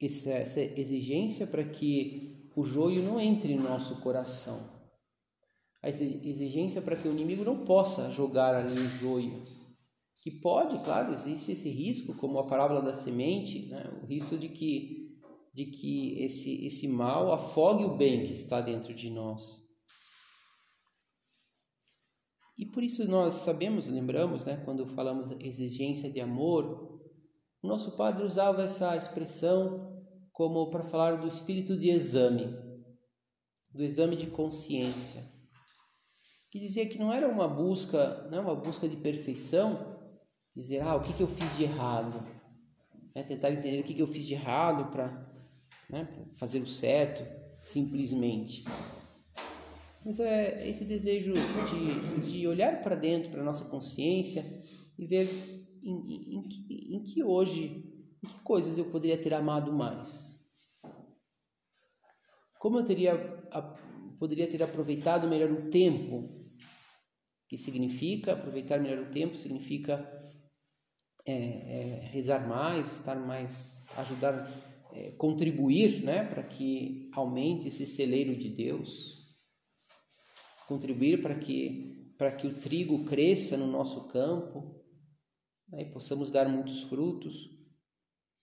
essa, 0.00 0.30
essa 0.30 0.60
exigência 0.60 1.46
para 1.46 1.64
que 1.64 2.50
o 2.54 2.62
joio 2.62 3.02
não 3.02 3.18
entre 3.18 3.54
no 3.54 3.62
nosso 3.62 4.00
coração 4.00 4.80
a 5.82 5.88
exigência 5.88 6.82
para 6.82 6.96
que 6.96 7.08
o 7.08 7.12
inimigo 7.12 7.42
não 7.42 7.64
possa 7.64 8.10
jogar 8.10 8.54
ali 8.54 8.74
o 8.74 8.88
joio. 8.98 9.42
Que 10.22 10.30
pode, 10.30 10.78
claro, 10.84 11.12
existe 11.14 11.52
esse 11.52 11.70
risco, 11.70 12.14
como 12.14 12.38
a 12.38 12.46
parábola 12.46 12.82
da 12.82 12.92
semente, 12.92 13.66
né? 13.66 13.90
o 14.02 14.06
risco 14.06 14.36
de 14.36 14.50
que, 14.50 15.18
de 15.54 15.66
que 15.66 16.22
esse, 16.22 16.66
esse 16.66 16.86
mal 16.86 17.32
afogue 17.32 17.84
o 17.84 17.96
bem 17.96 18.26
que 18.26 18.32
está 18.32 18.60
dentro 18.60 18.92
de 18.92 19.08
nós. 19.08 19.59
E 22.60 22.66
por 22.66 22.82
isso 22.82 23.08
nós 23.08 23.34
sabemos, 23.34 23.88
lembramos, 23.88 24.44
né, 24.44 24.60
quando 24.64 24.86
falamos 24.86 25.30
exigência 25.40 26.10
de 26.10 26.20
amor, 26.20 27.00
o 27.62 27.66
nosso 27.66 27.96
padre 27.96 28.24
usava 28.24 28.62
essa 28.62 28.96
expressão 28.96 30.04
como 30.30 30.70
para 30.70 30.84
falar 30.84 31.16
do 31.16 31.26
espírito 31.26 31.76
de 31.76 31.90
exame, 31.90 32.54
do 33.74 33.82
exame 33.82 34.14
de 34.14 34.26
consciência 34.28 35.40
que 36.50 36.58
dizia 36.58 36.86
que 36.86 36.98
não 36.98 37.12
era 37.12 37.28
uma 37.28 37.46
busca, 37.46 38.28
não 38.28 38.38
é 38.38 38.40
uma 38.40 38.56
busca 38.56 38.88
de 38.88 38.96
perfeição, 38.96 39.98
dizer, 40.54 40.82
ah, 40.82 40.96
o 40.96 41.02
que, 41.02 41.12
que 41.12 41.22
eu 41.22 41.28
fiz 41.28 41.56
de 41.56 41.62
errado, 41.62 42.26
é 43.14 43.22
tentar 43.22 43.52
entender 43.52 43.80
o 43.80 43.84
que, 43.84 43.94
que 43.94 44.02
eu 44.02 44.06
fiz 44.06 44.26
de 44.26 44.34
errado 44.34 44.90
para 44.90 45.32
né, 45.88 46.08
fazer 46.34 46.60
o 46.60 46.66
certo, 46.66 47.24
simplesmente. 47.62 48.64
Mas 50.04 50.18
é 50.18 50.68
esse 50.68 50.84
desejo 50.84 51.34
de, 51.34 52.30
de 52.30 52.46
olhar 52.46 52.80
para 52.82 52.94
dentro, 52.94 53.30
para 53.30 53.42
a 53.42 53.44
nossa 53.44 53.66
consciência 53.66 54.44
e 54.98 55.06
ver 55.06 55.28
em, 55.82 55.92
em, 55.92 56.38
em, 56.38 56.48
que, 56.48 56.94
em 56.94 57.02
que 57.02 57.22
hoje, 57.22 57.84
em 58.22 58.26
que 58.26 58.40
coisas 58.40 58.78
eu 58.78 58.86
poderia 58.86 59.18
ter 59.18 59.34
amado 59.34 59.72
mais. 59.72 60.38
Como 62.58 62.78
eu 62.78 62.84
teria, 62.84 63.16
poderia 64.18 64.46
ter 64.46 64.62
aproveitado 64.62 65.28
melhor 65.28 65.50
o 65.50 65.70
tempo 65.70 66.40
que 67.48 67.56
significa 67.56 68.34
aproveitar 68.34 68.78
melhor 68.78 69.00
o 69.00 69.10
tempo, 69.10 69.36
significa 69.36 70.08
é, 71.26 71.32
é, 71.32 72.08
rezar 72.12 72.46
mais, 72.46 72.92
estar 72.92 73.16
mais, 73.16 73.84
ajudar, 73.96 74.48
é, 74.92 75.10
contribuir, 75.12 76.04
né, 76.04 76.24
para 76.24 76.44
que 76.44 77.08
aumente 77.12 77.66
esse 77.66 77.86
celeiro 77.86 78.36
de 78.36 78.50
Deus, 78.50 79.19
contribuir 80.70 81.20
para 81.20 81.34
que 81.34 81.88
para 82.16 82.32
que 82.32 82.46
o 82.46 82.54
trigo 82.54 83.04
cresça 83.06 83.56
no 83.56 83.66
nosso 83.66 84.06
campo, 84.08 84.84
né, 85.66 85.82
e 85.82 85.90
possamos 85.90 86.30
dar 86.30 86.46
muitos 86.50 86.82
frutos. 86.82 87.48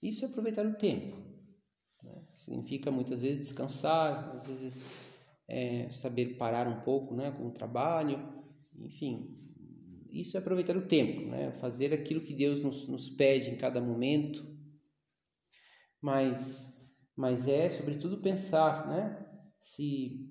Isso 0.02 0.26
é 0.26 0.28
aproveitar 0.28 0.66
o 0.66 0.74
tempo. 0.74 1.16
Né? 2.02 2.28
Significa 2.36 2.90
muitas 2.90 3.22
vezes 3.22 3.38
descansar, 3.38 4.36
às 4.36 4.48
vezes 4.48 4.82
é, 5.48 5.92
saber 5.92 6.38
parar 6.38 6.68
um 6.68 6.82
pouco, 6.82 7.14
né, 7.14 7.30
com 7.30 7.46
o 7.46 7.52
trabalho 7.52 8.38
enfim, 8.80 9.36
isso 10.12 10.38
é 10.38 10.40
aproveitar 10.40 10.78
o 10.78 10.88
tempo, 10.88 11.22
né? 11.28 11.52
fazer 11.54 11.94
aquilo 11.94 12.22
que 12.22 12.34
Deus 12.34 12.62
nos, 12.62 12.88
nos 12.88 13.10
pede 13.10 13.50
em 13.50 13.58
cada 13.58 13.82
momento, 13.82 14.46
mas, 16.02 16.74
mas 17.16 17.48
é 17.48 17.70
sobretudo 17.70 18.22
pensar 18.22 18.88
né? 18.88 19.26
se, 19.60 20.30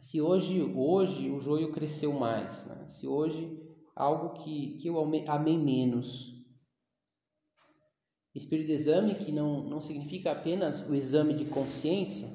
se 0.00 0.20
hoje, 0.20 0.62
hoje 0.62 1.30
o 1.30 1.40
joio 1.40 1.72
cresceu 1.72 2.12
mais, 2.12 2.66
né? 2.66 2.86
se 2.88 3.06
hoje 3.06 3.60
algo 3.94 4.34
que, 4.34 4.78
que 4.78 4.88
eu 4.88 4.98
amei 4.98 5.58
menos. 5.58 6.36
Espírito 8.34 8.68
de 8.68 8.74
exame 8.74 9.14
que 9.14 9.32
não, 9.32 9.64
não 9.64 9.80
significa 9.80 10.30
apenas 10.30 10.88
o 10.88 10.94
exame 10.94 11.34
de 11.34 11.46
consciência, 11.46 12.28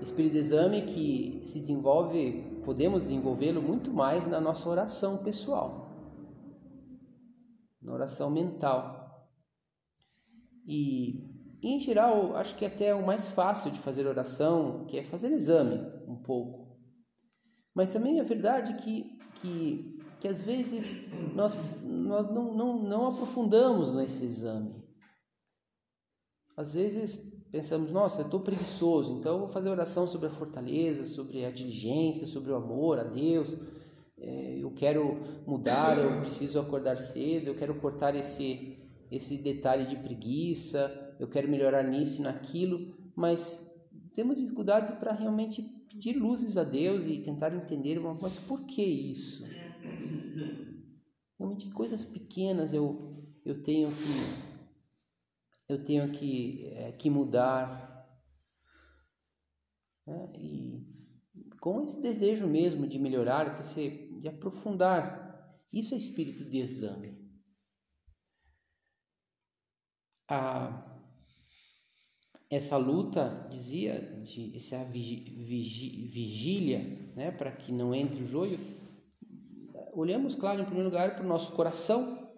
espírito 0.00 0.34
de 0.34 0.38
exame 0.38 0.82
que 0.82 1.40
se 1.42 1.58
desenvolve 1.58 2.56
podemos 2.66 3.04
desenvolvê-lo 3.04 3.62
muito 3.62 3.92
mais 3.92 4.26
na 4.26 4.40
nossa 4.40 4.68
oração 4.68 5.22
pessoal, 5.22 5.88
na 7.80 7.92
oração 7.92 8.28
mental. 8.28 9.30
E, 10.66 11.25
em 11.70 11.80
geral, 11.80 12.36
acho 12.36 12.54
que 12.54 12.64
até 12.64 12.86
é 12.86 12.94
o 12.94 13.04
mais 13.04 13.26
fácil 13.26 13.70
de 13.70 13.78
fazer 13.78 14.06
oração, 14.06 14.84
que 14.86 14.98
é 14.98 15.02
fazer 15.02 15.32
exame 15.32 15.80
um 16.06 16.16
pouco. 16.16 16.66
Mas 17.74 17.92
também 17.92 18.18
é 18.18 18.22
verdade 18.22 18.74
que, 18.82 19.18
que, 19.40 19.98
que 20.20 20.28
às 20.28 20.40
vezes 20.40 21.06
nós, 21.34 21.54
nós 21.82 22.28
não, 22.28 22.54
não, 22.54 22.82
não 22.82 23.06
aprofundamos 23.08 23.92
nesse 23.92 24.24
exame. 24.24 24.74
Às 26.56 26.72
vezes 26.72 27.36
pensamos, 27.50 27.90
nossa, 27.90 28.20
eu 28.20 28.24
estou 28.24 28.40
preguiçoso, 28.40 29.12
então 29.12 29.40
vou 29.40 29.48
fazer 29.48 29.68
oração 29.68 30.06
sobre 30.06 30.28
a 30.28 30.30
fortaleza, 30.30 31.04
sobre 31.04 31.44
a 31.44 31.50
diligência, 31.50 32.26
sobre 32.26 32.50
o 32.50 32.56
amor 32.56 32.98
a 32.98 33.04
Deus. 33.04 33.54
É, 34.18 34.58
eu 34.58 34.70
quero 34.70 35.18
mudar, 35.46 35.98
eu 35.98 36.20
preciso 36.22 36.58
acordar 36.58 36.96
cedo, 36.96 37.48
eu 37.48 37.56
quero 37.56 37.74
cortar 37.74 38.14
esse, 38.14 38.78
esse 39.10 39.36
detalhe 39.38 39.84
de 39.84 39.96
preguiça, 39.96 41.05
eu 41.18 41.28
quero 41.28 41.48
melhorar 41.48 41.82
nisso 41.82 42.20
e 42.20 42.22
naquilo, 42.22 42.94
mas 43.14 43.70
temos 44.14 44.36
dificuldades 44.36 44.90
para 44.92 45.12
realmente 45.12 45.62
pedir 45.88 46.14
luzes 46.14 46.56
a 46.56 46.64
Deus 46.64 47.06
e 47.06 47.18
tentar 47.18 47.54
entender, 47.54 47.98
mas 48.00 48.38
por 48.38 48.64
que 48.64 48.82
isso? 48.82 49.44
Realmente 51.38 51.70
coisas 51.70 52.04
pequenas 52.04 52.72
eu, 52.72 53.24
eu 53.44 53.62
tenho 53.62 53.88
que 53.88 54.46
eu 55.68 55.82
tenho 55.82 56.10
que, 56.12 56.64
é, 56.74 56.92
que 56.92 57.10
mudar. 57.10 58.08
Né? 60.06 60.32
E 60.38 60.96
com 61.60 61.82
esse 61.82 62.00
desejo 62.00 62.46
mesmo 62.46 62.86
de 62.86 62.98
melhorar, 62.98 63.60
de 63.60 64.28
aprofundar. 64.28 65.24
Isso 65.72 65.94
é 65.94 65.96
espírito 65.96 66.44
de 66.44 66.58
exame. 66.58 67.26
A, 70.28 70.95
essa 72.48 72.76
luta, 72.76 73.48
dizia, 73.50 74.00
de 74.22 74.56
essa 74.56 74.84
vigília, 74.84 76.78
né, 77.16 77.30
para 77.30 77.50
que 77.50 77.72
não 77.72 77.94
entre 77.94 78.22
o 78.22 78.26
joio, 78.26 78.58
olhamos, 79.92 80.34
claro, 80.34 80.60
em 80.60 80.64
primeiro 80.64 80.90
lugar, 80.90 81.16
para 81.16 81.24
o 81.24 81.28
nosso 81.28 81.52
coração, 81.52 82.30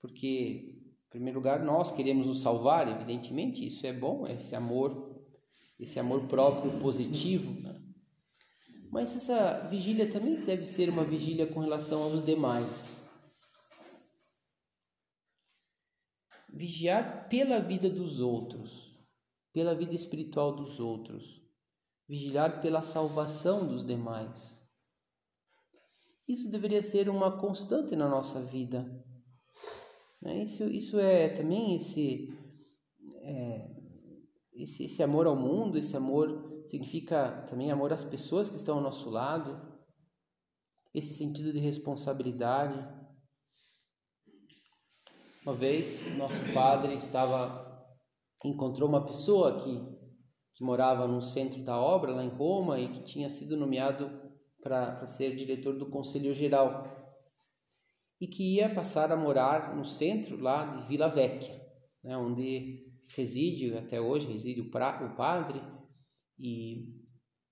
porque, 0.00 0.78
em 1.06 1.10
primeiro 1.10 1.38
lugar, 1.38 1.62
nós 1.62 1.92
queremos 1.92 2.26
nos 2.26 2.40
salvar, 2.40 2.88
evidentemente, 2.88 3.66
isso 3.66 3.86
é 3.86 3.92
bom, 3.92 4.26
esse 4.26 4.54
amor, 4.54 5.22
esse 5.78 5.98
amor 5.98 6.26
próprio 6.26 6.80
positivo, 6.80 7.60
né? 7.60 7.80
Mas 8.90 9.16
essa 9.16 9.66
vigília 9.68 10.08
também 10.08 10.36
deve 10.44 10.64
ser 10.64 10.88
uma 10.88 11.02
vigília 11.02 11.48
com 11.48 11.58
relação 11.58 12.04
aos 12.04 12.24
demais. 12.24 13.10
Vigiar 16.48 17.28
pela 17.28 17.58
vida 17.58 17.90
dos 17.90 18.20
outros, 18.20 18.93
pela 19.54 19.74
vida 19.74 19.94
espiritual 19.94 20.54
dos 20.54 20.80
outros. 20.80 21.40
Vigiar 22.06 22.60
pela 22.60 22.82
salvação 22.82 23.66
dos 23.66 23.86
demais. 23.86 24.60
Isso 26.28 26.50
deveria 26.50 26.82
ser 26.82 27.08
uma 27.08 27.38
constante 27.38 27.94
na 27.94 28.08
nossa 28.08 28.42
vida. 28.42 28.84
Né? 30.20 30.42
Isso, 30.42 30.64
isso 30.64 30.98
é 30.98 31.28
também 31.28 31.76
esse, 31.76 32.36
é, 33.22 33.70
esse, 34.54 34.84
esse 34.84 35.02
amor 35.02 35.26
ao 35.26 35.36
mundo, 35.36 35.78
esse 35.78 35.96
amor 35.96 36.64
significa 36.66 37.44
também 37.48 37.70
amor 37.70 37.92
às 37.92 38.04
pessoas 38.04 38.48
que 38.48 38.56
estão 38.56 38.76
ao 38.78 38.82
nosso 38.82 39.08
lado, 39.08 39.72
esse 40.92 41.14
sentido 41.14 41.52
de 41.52 41.58
responsabilidade. 41.58 42.76
Uma 45.42 45.54
vez, 45.54 46.16
nosso 46.16 46.40
padre 46.52 46.94
estava 46.94 47.73
encontrou 48.44 48.88
uma 48.88 49.04
pessoa 49.04 49.58
que, 49.60 49.80
que 50.54 50.62
morava 50.62 51.08
no 51.08 51.22
centro 51.22 51.64
da 51.64 51.80
obra, 51.80 52.12
lá 52.12 52.24
em 52.24 52.28
Roma, 52.28 52.78
e 52.78 52.88
que 52.88 53.02
tinha 53.02 53.30
sido 53.30 53.56
nomeado 53.56 54.10
para 54.62 55.04
ser 55.06 55.34
diretor 55.34 55.76
do 55.76 55.90
Conselho 55.90 56.34
Geral, 56.34 56.92
e 58.20 58.26
que 58.26 58.56
ia 58.56 58.72
passar 58.72 59.10
a 59.10 59.16
morar 59.16 59.74
no 59.76 59.84
centro 59.84 60.40
lá 60.40 60.64
de 60.64 60.88
Vila 60.88 61.08
Vecchia, 61.08 61.60
né, 62.02 62.16
onde 62.16 62.84
reside, 63.16 63.76
até 63.76 64.00
hoje 64.00 64.26
reside 64.26 64.60
o, 64.60 64.70
pra, 64.70 65.04
o 65.04 65.16
padre, 65.16 65.60
e, 66.38 67.02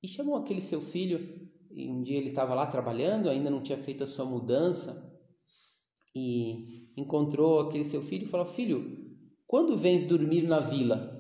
e 0.03 0.09
chamou 0.09 0.37
aquele 0.37 0.61
seu 0.61 0.81
filho. 0.81 1.51
E 1.71 1.89
um 1.89 2.03
dia 2.03 2.19
ele 2.19 2.29
estava 2.29 2.55
lá 2.55 2.67
trabalhando, 2.67 3.31
ainda 3.31 3.49
não 3.49 3.63
tinha 3.63 3.79
feito 3.79 4.05
a 4.05 4.07
sua 4.07 4.25
mudança, 4.25 5.11
e 6.15 6.93
encontrou 6.97 7.61
aquele 7.61 7.85
seu 7.85 8.03
filho 8.03 8.25
e 8.27 8.29
falou: 8.29 8.47
Filho, 8.47 9.12
quando 9.53 9.77
vens 9.77 10.03
dormir 10.03 10.49
na 10.49 10.61
vila? 10.61 11.13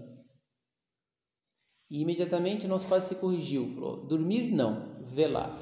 E 1.91 2.01
imediatamente 2.01 2.67
nosso 2.67 2.89
pai 2.89 3.03
se 3.03 3.17
corrigiu, 3.17 3.75
falou: 3.75 4.07
Dormir 4.07 4.51
não, 4.51 5.05
velar. 5.05 5.53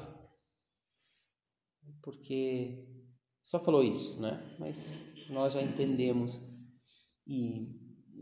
Porque 2.01 2.87
só 3.43 3.59
falou 3.59 3.83
isso, 3.83 4.21
né? 4.21 4.55
Mas 4.57 5.01
nós 5.29 5.51
já 5.51 5.61
entendemos. 5.61 6.39
E 7.27 7.77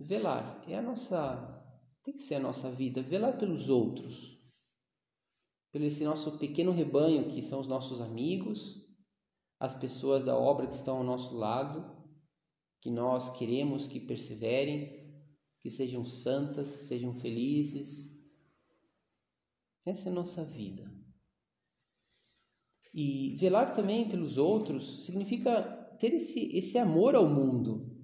velar 0.07 0.63
é 0.67 0.79
a 0.79 0.81
nossa 0.81 1.63
tem 2.03 2.15
que 2.15 2.23
ser 2.23 2.35
a 2.35 2.39
nossa 2.39 2.71
vida, 2.71 3.03
velar 3.03 3.37
pelos 3.37 3.69
outros, 3.69 4.35
pelo 5.71 5.85
esse 5.85 6.03
nosso 6.03 6.39
pequeno 6.39 6.71
rebanho 6.71 7.29
que 7.29 7.43
são 7.43 7.59
os 7.59 7.67
nossos 7.67 8.01
amigos, 8.01 8.83
as 9.59 9.77
pessoas 9.79 10.23
da 10.23 10.35
obra 10.35 10.65
que 10.65 10.75
estão 10.75 10.97
ao 10.97 11.03
nosso 11.03 11.35
lado, 11.35 11.98
que 12.81 12.89
nós 12.89 13.37
queremos 13.37 13.87
que 13.87 13.99
perseverem, 13.99 14.99
que 15.59 15.69
sejam 15.69 16.05
santas, 16.05 16.77
que 16.77 16.83
sejam 16.83 17.13
felizes. 17.13 18.17
Essa 19.85 20.09
é 20.09 20.11
a 20.11 20.15
nossa 20.15 20.43
vida. 20.43 20.89
E 22.93 23.35
velar 23.37 23.73
também 23.73 24.09
pelos 24.09 24.37
outros 24.37 25.05
significa 25.05 25.61
ter 25.99 26.13
esse, 26.13 26.55
esse 26.57 26.77
amor 26.77 27.15
ao 27.15 27.29
mundo? 27.29 27.97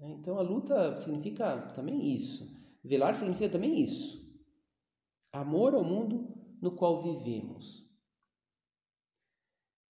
Então 0.00 0.38
a 0.38 0.42
luta 0.42 0.96
significa 0.96 1.70
também 1.72 2.14
isso. 2.14 2.48
Velar 2.82 3.14
significa 3.14 3.48
também 3.48 3.80
isso. 3.80 4.26
Amor 5.32 5.74
ao 5.74 5.84
mundo 5.84 6.34
no 6.60 6.72
qual 6.72 7.02
vivemos. 7.02 7.86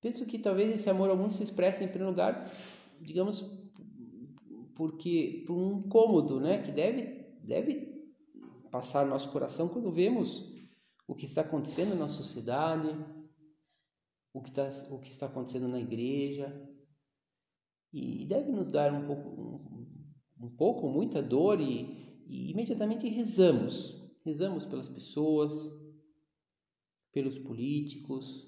Penso 0.01 0.27
que 0.27 0.39
talvez 0.39 0.73
esse 0.75 0.89
amor 0.89 1.11
ao 1.11 1.17
mundo 1.17 1.33
se 1.33 1.43
expresse 1.43 1.85
em 1.85 1.89
primeiro 1.89 2.11
lugar, 2.11 2.45
digamos, 3.01 3.45
porque 4.75 5.45
por 5.47 5.57
um 5.57 5.79
incômodo, 5.79 6.41
né, 6.41 6.63
que 6.63 6.73
deve 6.73 7.19
deve 7.43 7.89
passar 8.71 9.05
no 9.05 9.11
nosso 9.11 9.33
coração 9.33 9.69
quando 9.69 9.91
vemos 9.91 10.55
o 11.07 11.15
que 11.15 11.25
está 11.25 11.41
acontecendo 11.41 11.97
na 11.97 12.09
sociedade, 12.09 12.89
o 14.33 14.43
que 14.43 14.51
está 14.51 14.69
o 14.91 14.99
que 15.01 15.11
está 15.11 15.27
acontecendo 15.27 15.67
na 15.67 15.81
igreja, 15.81 16.69
e 17.93 18.27
deve 18.27 18.53
nos 18.53 18.71
dar 18.71 18.93
um 18.93 19.07
pouco 19.07 19.89
um 20.41 20.51
pouco, 20.51 20.89
muita 20.89 21.21
dor 21.21 21.61
e, 21.61 22.23
e 22.27 22.51
imediatamente 22.53 23.09
rezamos. 23.09 23.97
Rezamos 24.25 24.65
pelas 24.65 24.89
pessoas, 24.89 25.53
pelos 27.13 27.39
políticos, 27.39 28.47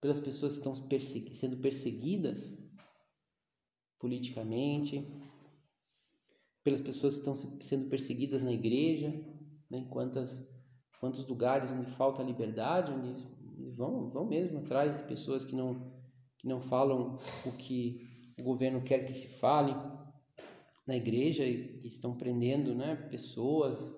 pelas 0.00 0.20
pessoas 0.20 0.52
que 0.52 0.58
estão 0.58 0.74
sendo 1.32 1.56
perseguidas 1.56 2.61
politicamente, 4.02 5.08
pelas 6.64 6.80
pessoas 6.80 7.14
que 7.14 7.20
estão 7.20 7.36
sendo 7.62 7.88
perseguidas 7.88 8.42
na 8.42 8.52
igreja, 8.52 9.14
né, 9.70 9.86
quantas, 9.88 10.52
quantos 10.98 11.24
lugares 11.28 11.70
onde 11.70 11.88
falta 11.92 12.20
liberdade, 12.20 12.90
onde, 12.90 13.14
vão, 13.76 14.10
vão 14.10 14.26
mesmo 14.26 14.58
atrás 14.58 14.98
de 14.98 15.04
pessoas 15.04 15.44
que 15.44 15.54
não, 15.54 15.92
que 16.36 16.48
não 16.48 16.60
falam 16.60 17.16
o 17.46 17.52
que 17.52 18.34
o 18.40 18.42
governo 18.42 18.82
quer 18.82 19.06
que 19.06 19.12
se 19.12 19.28
fale 19.38 19.72
na 20.84 20.96
igreja 20.96 21.44
e 21.44 21.80
estão 21.86 22.16
prendendo 22.16 22.74
né, 22.74 22.96
pessoas. 22.96 23.96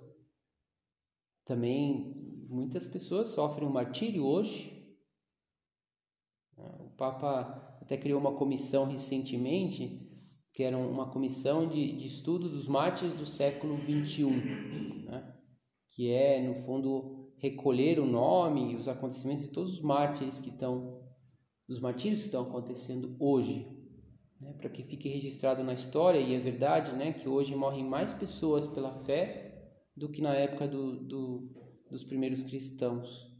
Também 1.46 2.46
muitas 2.46 2.86
pessoas 2.86 3.30
sofrem 3.30 3.66
um 3.66 3.72
martírio 3.72 4.24
hoje. 4.24 4.70
O 6.56 6.90
Papa 6.90 7.63
até 7.84 7.96
criou 7.98 8.18
uma 8.18 8.32
comissão 8.32 8.86
recentemente, 8.86 10.00
que 10.52 10.62
era 10.62 10.76
uma 10.76 11.10
comissão 11.10 11.68
de, 11.68 11.96
de 11.96 12.06
estudo 12.06 12.48
dos 12.48 12.66
mártires 12.66 13.14
do 13.14 13.26
século 13.26 13.76
XXI, 13.78 14.24
né? 15.04 15.34
que 15.90 16.10
é, 16.10 16.40
no 16.42 16.54
fundo, 16.64 17.32
recolher 17.38 18.00
o 18.00 18.06
nome 18.06 18.72
e 18.72 18.76
os 18.76 18.88
acontecimentos 18.88 19.44
de 19.44 19.50
todos 19.50 19.74
os 19.74 19.80
mártires 19.82 20.40
que 20.40 20.48
estão, 20.48 21.02
dos 21.68 21.78
martírios 21.78 22.20
que 22.20 22.26
estão 22.26 22.42
acontecendo 22.42 23.16
hoje 23.20 23.74
né, 24.40 24.52
para 24.54 24.70
que 24.70 24.82
fique 24.82 25.08
registrado 25.08 25.62
na 25.62 25.74
história, 25.74 26.18
e 26.18 26.34
é 26.34 26.38
verdade 26.38 26.92
né, 26.92 27.12
que 27.12 27.28
hoje 27.28 27.54
morrem 27.54 27.84
mais 27.84 28.12
pessoas 28.12 28.66
pela 28.66 29.04
fé 29.04 29.72
do 29.96 30.08
que 30.08 30.20
na 30.20 30.34
época 30.34 30.66
do, 30.66 31.04
do, 31.04 31.52
dos 31.90 32.02
primeiros 32.02 32.42
cristãos. 32.42 33.33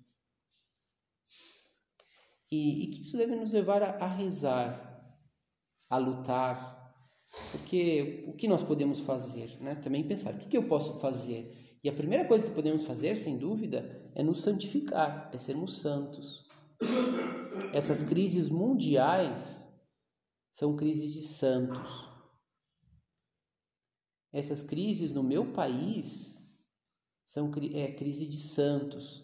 E, 2.55 2.85
e, 2.85 2.87
que 2.87 3.03
isso 3.03 3.17
deve 3.17 3.35
nos 3.35 3.53
levar 3.53 3.83
a, 3.83 4.05
a 4.05 4.07
rezar, 4.07 5.19
a 5.91 5.99
lutar, 5.99 6.95
porque 7.51 8.25
o 8.29 8.33
que 8.33 8.47
nós 8.47 8.63
podemos 8.63 9.01
fazer? 9.01 9.61
Né? 9.61 9.75
Também 9.75 10.07
pensar, 10.07 10.35
o 10.35 10.39
que, 10.39 10.51
que 10.51 10.57
eu 10.57 10.69
posso 10.69 11.01
fazer? 11.01 11.79
E 11.83 11.89
a 11.89 11.93
primeira 11.93 12.25
coisa 12.25 12.47
que 12.47 12.55
podemos 12.55 12.85
fazer, 12.85 13.17
sem 13.17 13.37
dúvida, 13.39 14.09
é 14.15 14.23
nos 14.23 14.45
santificar, 14.45 15.31
é 15.35 15.39
sermos 15.39 15.79
santos. 15.79 16.45
Essas 17.73 18.05
crises 18.05 18.49
mundiais 18.49 19.69
são 20.53 20.77
crises 20.77 21.13
de 21.13 21.23
santos. 21.25 22.09
Essas 24.33 24.63
crises 24.63 25.13
no 25.13 25.25
meu 25.25 25.53
país 25.53 26.41
são 27.25 27.51
é 27.73 27.93
crise 27.93 28.29
de 28.29 28.39
santos. 28.39 29.24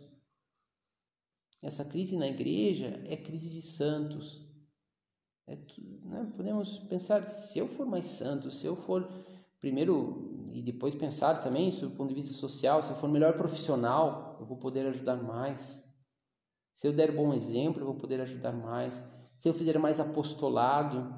Essa 1.62 1.84
crise 1.84 2.16
na 2.16 2.26
igreja 2.26 3.02
é 3.06 3.16
crise 3.16 3.50
de 3.50 3.60
santos. 3.60 4.40
É, 5.46 5.56
né? 5.56 6.32
Podemos 6.36 6.78
pensar, 6.78 7.28
se 7.28 7.58
eu 7.58 7.68
for 7.68 7.86
mais 7.86 8.06
santo, 8.06 8.50
se 8.50 8.66
eu 8.66 8.76
for 8.76 9.08
primeiro 9.60 10.44
e 10.52 10.62
depois 10.62 10.94
pensar 10.94 11.34
também 11.42 11.70
sobre 11.70 11.94
o 11.94 11.96
ponto 11.96 12.08
de 12.08 12.14
vista 12.14 12.32
social, 12.32 12.82
se 12.82 12.90
eu 12.90 12.96
for 12.96 13.08
melhor 13.08 13.34
profissional, 13.36 14.36
eu 14.40 14.46
vou 14.46 14.56
poder 14.56 14.86
ajudar 14.86 15.16
mais. 15.16 15.86
Se 16.72 16.86
eu 16.86 16.92
der 16.92 17.12
bom 17.12 17.34
exemplo, 17.34 17.82
eu 17.82 17.86
vou 17.86 17.96
poder 17.96 18.20
ajudar 18.22 18.52
mais. 18.52 19.04
Se 19.36 19.48
eu 19.48 19.54
fizer 19.54 19.78
mais 19.78 20.00
apostolado, 20.00 21.14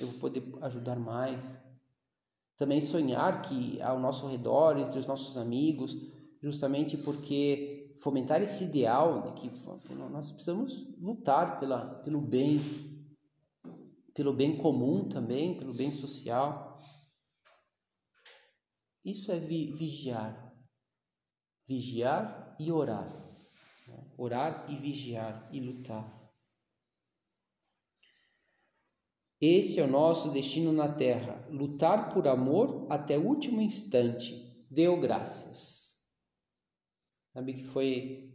eu 0.00 0.06
vou 0.08 0.20
poder 0.20 0.42
ajudar 0.62 0.98
mais. 0.98 1.58
Também 2.56 2.80
sonhar 2.80 3.42
que 3.42 3.82
ao 3.82 3.98
nosso 3.98 4.26
redor, 4.28 4.78
entre 4.78 5.00
os 5.00 5.06
nossos 5.06 5.36
amigos, 5.36 5.96
justamente 6.40 6.96
porque 6.96 7.73
fomentar 7.96 8.42
esse 8.42 8.64
ideal 8.64 9.22
de 9.22 9.32
que 9.32 9.50
nós 9.94 10.30
precisamos 10.30 10.86
lutar 10.98 11.58
pela, 11.58 12.02
pelo 12.02 12.20
bem, 12.20 12.60
pelo 14.12 14.32
bem 14.32 14.58
comum 14.58 15.08
também, 15.08 15.56
pelo 15.56 15.74
bem 15.74 15.92
social. 15.92 16.78
Isso 19.04 19.30
é 19.30 19.38
vi 19.38 19.72
vigiar. 19.72 20.52
Vigiar 21.66 22.56
e 22.58 22.70
orar. 22.70 23.10
Né? 23.88 24.10
Orar 24.16 24.66
e 24.68 24.76
vigiar 24.76 25.48
e 25.52 25.60
lutar. 25.60 26.24
Esse 29.40 29.78
é 29.78 29.84
o 29.84 29.90
nosso 29.90 30.30
destino 30.30 30.72
na 30.72 30.88
terra, 30.88 31.46
lutar 31.50 32.14
por 32.14 32.26
amor 32.26 32.86
até 32.88 33.18
o 33.18 33.26
último 33.26 33.60
instante. 33.60 34.64
Deu 34.70 34.98
graças. 34.98 35.83
Sabe 37.34 37.52
que 37.52 37.64
foi 37.64 38.32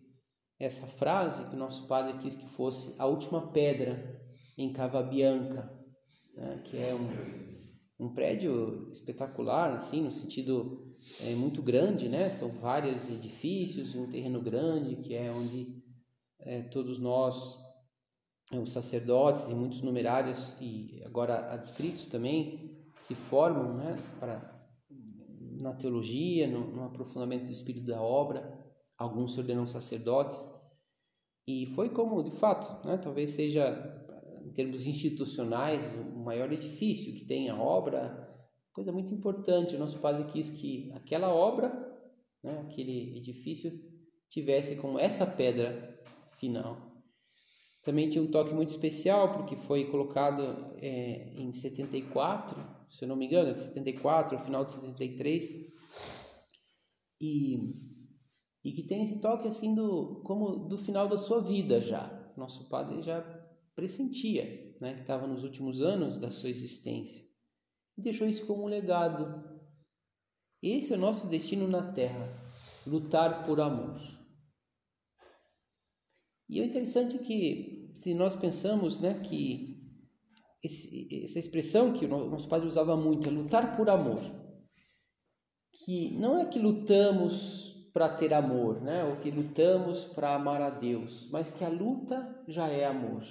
essa 0.60 0.86
frase 0.86 1.50
que 1.50 1.56
o 1.56 1.60
nosso 1.60 1.88
padre 1.88 2.20
quis 2.20 2.36
que 2.36 2.48
fosse 2.50 3.02
a 3.02 3.06
última 3.06 3.52
pedra 3.52 4.22
em 4.58 4.74
Cava 4.74 5.02
Bianca, 5.02 5.72
né? 6.36 6.62
que 6.66 6.78
é 6.78 6.94
um, 6.94 8.06
um 8.06 8.14
prédio 8.14 8.90
espetacular, 8.92 9.74
assim, 9.74 10.02
no 10.02 10.12
sentido 10.12 10.94
é, 11.22 11.34
muito 11.34 11.62
grande, 11.64 12.10
né? 12.10 12.30
São 12.30 12.50
vários 12.50 13.10
edifícios, 13.10 13.96
um 13.96 14.10
terreno 14.10 14.42
grande, 14.42 14.98
que 14.98 15.16
é 15.16 15.32
onde 15.32 15.82
é, 16.40 16.62
todos 16.64 17.00
nós 17.00 17.58
os 18.52 18.72
sacerdotes 18.72 19.48
e 19.50 19.54
muitos 19.54 19.82
numerários 19.82 20.58
e 20.60 21.04
agora 21.06 21.54
adscritos 21.54 22.08
também 22.08 22.92
se 23.00 23.14
formam 23.14 23.76
né, 23.76 23.98
para, 24.20 24.60
na 25.60 25.74
teologia, 25.74 26.48
no, 26.48 26.68
no, 26.72 26.84
aprofundamento 26.84 27.46
do 27.46 27.52
espírito 27.52 27.86
da 27.86 28.02
obra, 28.02 28.59
alguns 29.00 29.34
se 29.34 29.40
ordenam 29.40 29.66
sacerdotes, 29.66 30.38
e 31.48 31.66
foi 31.74 31.90
como, 31.90 32.22
de 32.22 32.32
fato, 32.32 32.86
né, 32.86 32.98
talvez 32.98 33.32
seja, 33.32 34.06
em 34.46 34.52
termos 34.52 34.86
institucionais, 34.86 35.96
o 35.96 36.20
maior 36.20 36.52
edifício 36.52 37.14
que 37.14 37.26
tem 37.26 37.50
a 37.50 37.56
obra, 37.56 38.30
coisa 38.74 38.92
muito 38.92 39.14
importante, 39.14 39.76
o 39.76 39.80
nosso 39.80 39.98
padre 40.00 40.26
quis 40.32 40.50
que 40.50 40.92
aquela 40.94 41.34
obra, 41.34 41.70
né, 42.44 42.66
aquele 42.70 43.18
edifício, 43.18 43.72
tivesse 44.30 44.76
como 44.76 45.00
essa 45.00 45.26
pedra 45.26 45.98
final, 46.38 46.90
também 47.82 48.10
tinha 48.10 48.24
um 48.24 48.30
toque 48.30 48.54
muito 48.54 48.70
especial, 48.70 49.34
porque 49.34 49.56
foi 49.56 49.86
colocado 49.86 50.44
é, 50.82 51.34
em 51.36 51.52
74, 51.52 52.56
se 52.90 53.06
eu 53.06 53.08
não 53.08 53.16
me 53.16 53.26
engano, 53.26 53.56
74, 53.56 54.36
é 54.36 54.40
final 54.40 54.66
de 54.66 54.74
73, 54.74 55.66
e, 57.22 57.89
e 58.64 58.72
que 58.72 58.84
tem 58.84 59.04
esse 59.04 59.20
toque 59.20 59.48
assim 59.48 59.74
do, 59.74 60.22
como 60.26 60.68
do 60.68 60.78
final 60.78 61.08
da 61.08 61.18
sua 61.18 61.42
vida 61.42 61.80
já. 61.80 62.34
Nosso 62.36 62.70
padre 62.70 63.02
já 63.02 63.22
pressentia 63.76 64.76
né, 64.80 64.96
que 64.96 65.02
estava 65.02 65.28
nos 65.28 65.44
últimos 65.44 65.82
anos 65.82 66.18
da 66.18 66.32
sua 66.32 66.50
existência. 66.50 67.24
E 67.98 68.02
deixou 68.02 68.28
isso 68.28 68.46
como 68.46 68.64
um 68.64 68.68
legado. 68.68 69.60
Esse 70.62 70.94
é 70.94 70.98
o 70.98 71.00
nosso 71.00 71.28
destino 71.28 71.68
na 71.68 71.92
Terra, 71.92 72.28
lutar 72.86 73.46
por 73.46 73.60
amor. 73.62 74.00
E 76.50 76.60
o 76.60 76.66
interessante 76.66 77.16
é 77.16 77.20
que, 77.20 77.92
se 77.94 78.14
nós 78.14 78.36
pensamos 78.36 79.00
né, 79.00 79.22
que 79.22 79.80
esse, 80.64 81.24
essa 81.24 81.40
expressão 81.40 81.94
que 81.94 82.06
o 82.06 82.30
nosso 82.30 82.50
padre 82.50 82.68
usava 82.68 82.98
muito, 82.98 83.30
é 83.30 83.32
lutar 83.32 83.78
por 83.78 83.90
amor, 83.90 84.20
que 85.72 86.18
não 86.18 86.40
é 86.40 86.46
que 86.46 86.60
lutamos 86.60 87.69
para 87.94 88.10
ter 88.10 88.34
amor, 88.34 88.82
né, 88.82 89.04
ou 89.04 89.18
que 89.18 89.32
lutamos 89.32 90.06
para 90.06 90.36
amar 90.36 90.62
a 90.62 90.70
Deus, 90.70 91.28
mas 91.32 91.50
que 91.50 91.64
a 91.64 91.70
luta 91.70 92.44
já 92.48 92.68
é 92.68 92.86
amor. 92.86 93.24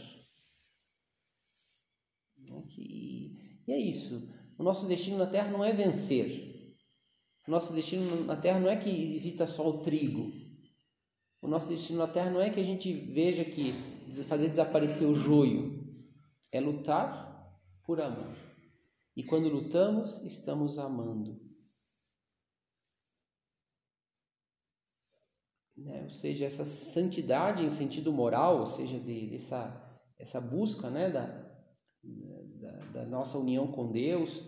E 2.76 3.36
é 3.68 3.78
isso. 3.78 4.28
O 4.58 4.62
nosso 4.62 4.86
destino 4.86 5.18
na 5.18 5.26
Terra 5.26 5.50
não 5.50 5.64
é 5.64 5.72
vencer. 5.72 6.74
O 7.46 7.50
nosso 7.50 7.72
destino 7.72 8.24
na 8.24 8.36
Terra 8.36 8.58
não 8.58 8.68
é 8.68 8.76
que 8.76 8.90
exista 8.90 9.46
só 9.46 9.68
o 9.68 9.78
trigo, 9.82 10.32
o 11.40 11.46
nosso 11.46 11.68
destino 11.68 12.00
na 12.00 12.08
Terra 12.08 12.30
não 12.30 12.40
é 12.40 12.50
que 12.50 12.60
a 12.60 12.64
gente 12.64 12.92
veja 12.92 13.44
que 13.44 13.72
fazer 14.24 14.48
desaparecer 14.48 15.06
o 15.06 15.14
joio, 15.14 15.86
é 16.50 16.60
lutar 16.60 17.56
por 17.84 18.00
amor. 18.00 18.36
E 19.16 19.22
quando 19.22 19.48
lutamos, 19.48 20.22
estamos 20.24 20.78
amando. 20.78 21.47
Né? 25.78 26.02
Ou 26.04 26.10
seja, 26.10 26.44
essa 26.44 26.64
santidade 26.64 27.64
em 27.64 27.72
sentido 27.72 28.12
moral, 28.12 28.60
ou 28.60 28.66
seja, 28.66 28.98
de, 28.98 29.34
essa, 29.34 30.00
essa 30.18 30.40
busca 30.40 30.90
né, 30.90 31.08
da, 31.08 31.24
da, 32.02 32.84
da 32.92 33.06
nossa 33.06 33.38
união 33.38 33.70
com 33.70 33.90
Deus, 33.90 34.42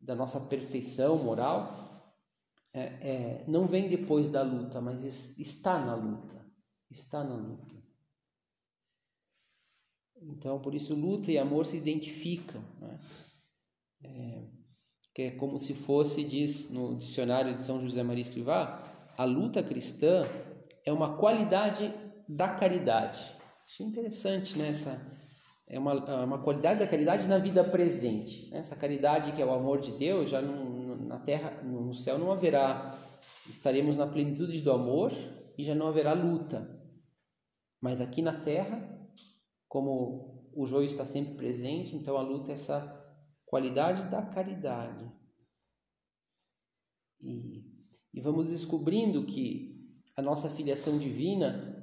da 0.00 0.14
nossa 0.14 0.40
perfeição 0.40 1.16
moral, 1.18 1.82
é, 2.74 2.80
é, 2.80 3.44
não 3.46 3.66
vem 3.66 3.88
depois 3.88 4.30
da 4.30 4.42
luta, 4.42 4.80
mas 4.80 5.04
está 5.38 5.78
na 5.78 5.94
luta. 5.94 6.42
Está 6.90 7.22
na 7.22 7.36
luta. 7.36 7.74
Então, 10.22 10.60
por 10.60 10.74
isso, 10.74 10.94
luta 10.94 11.30
e 11.30 11.38
amor 11.38 11.66
se 11.66 11.76
identificam. 11.76 12.62
Né? 12.80 13.00
É, 14.04 14.48
que 15.14 15.22
é 15.22 15.30
como 15.32 15.58
se 15.58 15.74
fosse, 15.74 16.24
diz 16.24 16.70
no 16.70 16.96
dicionário 16.96 17.52
de 17.54 17.60
São 17.60 17.82
José 17.82 18.02
Maria 18.02 18.22
Escrivá, 18.22 18.82
a 19.16 19.24
luta 19.24 19.62
cristã 19.62 20.26
é 20.84 20.92
uma 20.92 21.16
qualidade 21.16 21.92
da 22.28 22.48
caridade. 22.48 23.20
Achei 23.66 23.86
interessante, 23.86 24.58
né? 24.58 24.68
Essa, 24.68 25.00
é 25.66 25.78
uma, 25.78 25.92
é 25.92 26.24
uma 26.24 26.42
qualidade 26.42 26.80
da 26.80 26.86
caridade 26.86 27.26
na 27.26 27.38
vida 27.38 27.64
presente. 27.64 28.50
Né? 28.50 28.58
Essa 28.58 28.76
caridade 28.76 29.32
que 29.32 29.40
é 29.40 29.46
o 29.46 29.54
amor 29.54 29.80
de 29.80 29.92
Deus 29.92 30.30
já 30.30 30.42
não, 30.42 30.96
na 30.96 31.18
terra, 31.18 31.62
no 31.62 31.94
céu 31.94 32.18
não 32.18 32.30
haverá, 32.30 32.94
estaremos 33.48 33.96
na 33.96 34.06
plenitude 34.06 34.60
do 34.60 34.72
amor 34.72 35.12
e 35.56 35.64
já 35.64 35.74
não 35.74 35.86
haverá 35.86 36.12
luta. 36.12 36.78
Mas 37.80 38.00
aqui 38.00 38.22
na 38.22 38.32
terra, 38.32 38.88
como 39.68 40.50
o 40.54 40.66
joio 40.66 40.84
está 40.84 41.06
sempre 41.06 41.34
presente, 41.34 41.96
então 41.96 42.16
a 42.16 42.22
luta 42.22 42.50
é 42.50 42.54
essa 42.54 43.00
qualidade 43.46 44.10
da 44.10 44.22
caridade. 44.22 45.10
E, 47.20 47.64
e 48.12 48.20
vamos 48.20 48.48
descobrindo 48.48 49.24
que 49.24 49.71
a 50.16 50.22
nossa 50.22 50.48
filiação 50.50 50.98
divina 50.98 51.82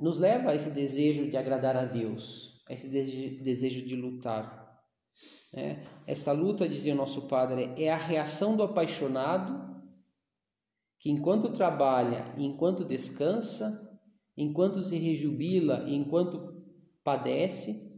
nos 0.00 0.18
leva 0.18 0.50
a 0.50 0.54
esse 0.54 0.70
desejo 0.70 1.30
de 1.30 1.36
agradar 1.36 1.76
a 1.76 1.84
Deus, 1.84 2.62
a 2.68 2.72
esse 2.72 2.88
desejo 2.88 3.84
de 3.86 3.94
lutar. 3.94 4.62
Né? 5.52 5.86
Essa 6.06 6.32
luta, 6.32 6.68
dizia 6.68 6.94
o 6.94 6.96
nosso 6.96 7.22
padre, 7.22 7.72
é 7.76 7.92
a 7.92 7.96
reação 7.96 8.56
do 8.56 8.62
apaixonado 8.62 9.70
que, 10.98 11.10
enquanto 11.10 11.52
trabalha 11.52 12.34
e 12.38 12.44
enquanto 12.44 12.84
descansa, 12.84 14.00
enquanto 14.36 14.82
se 14.82 14.96
rejubila 14.96 15.84
e 15.86 15.94
enquanto 15.94 16.62
padece, 17.04 17.92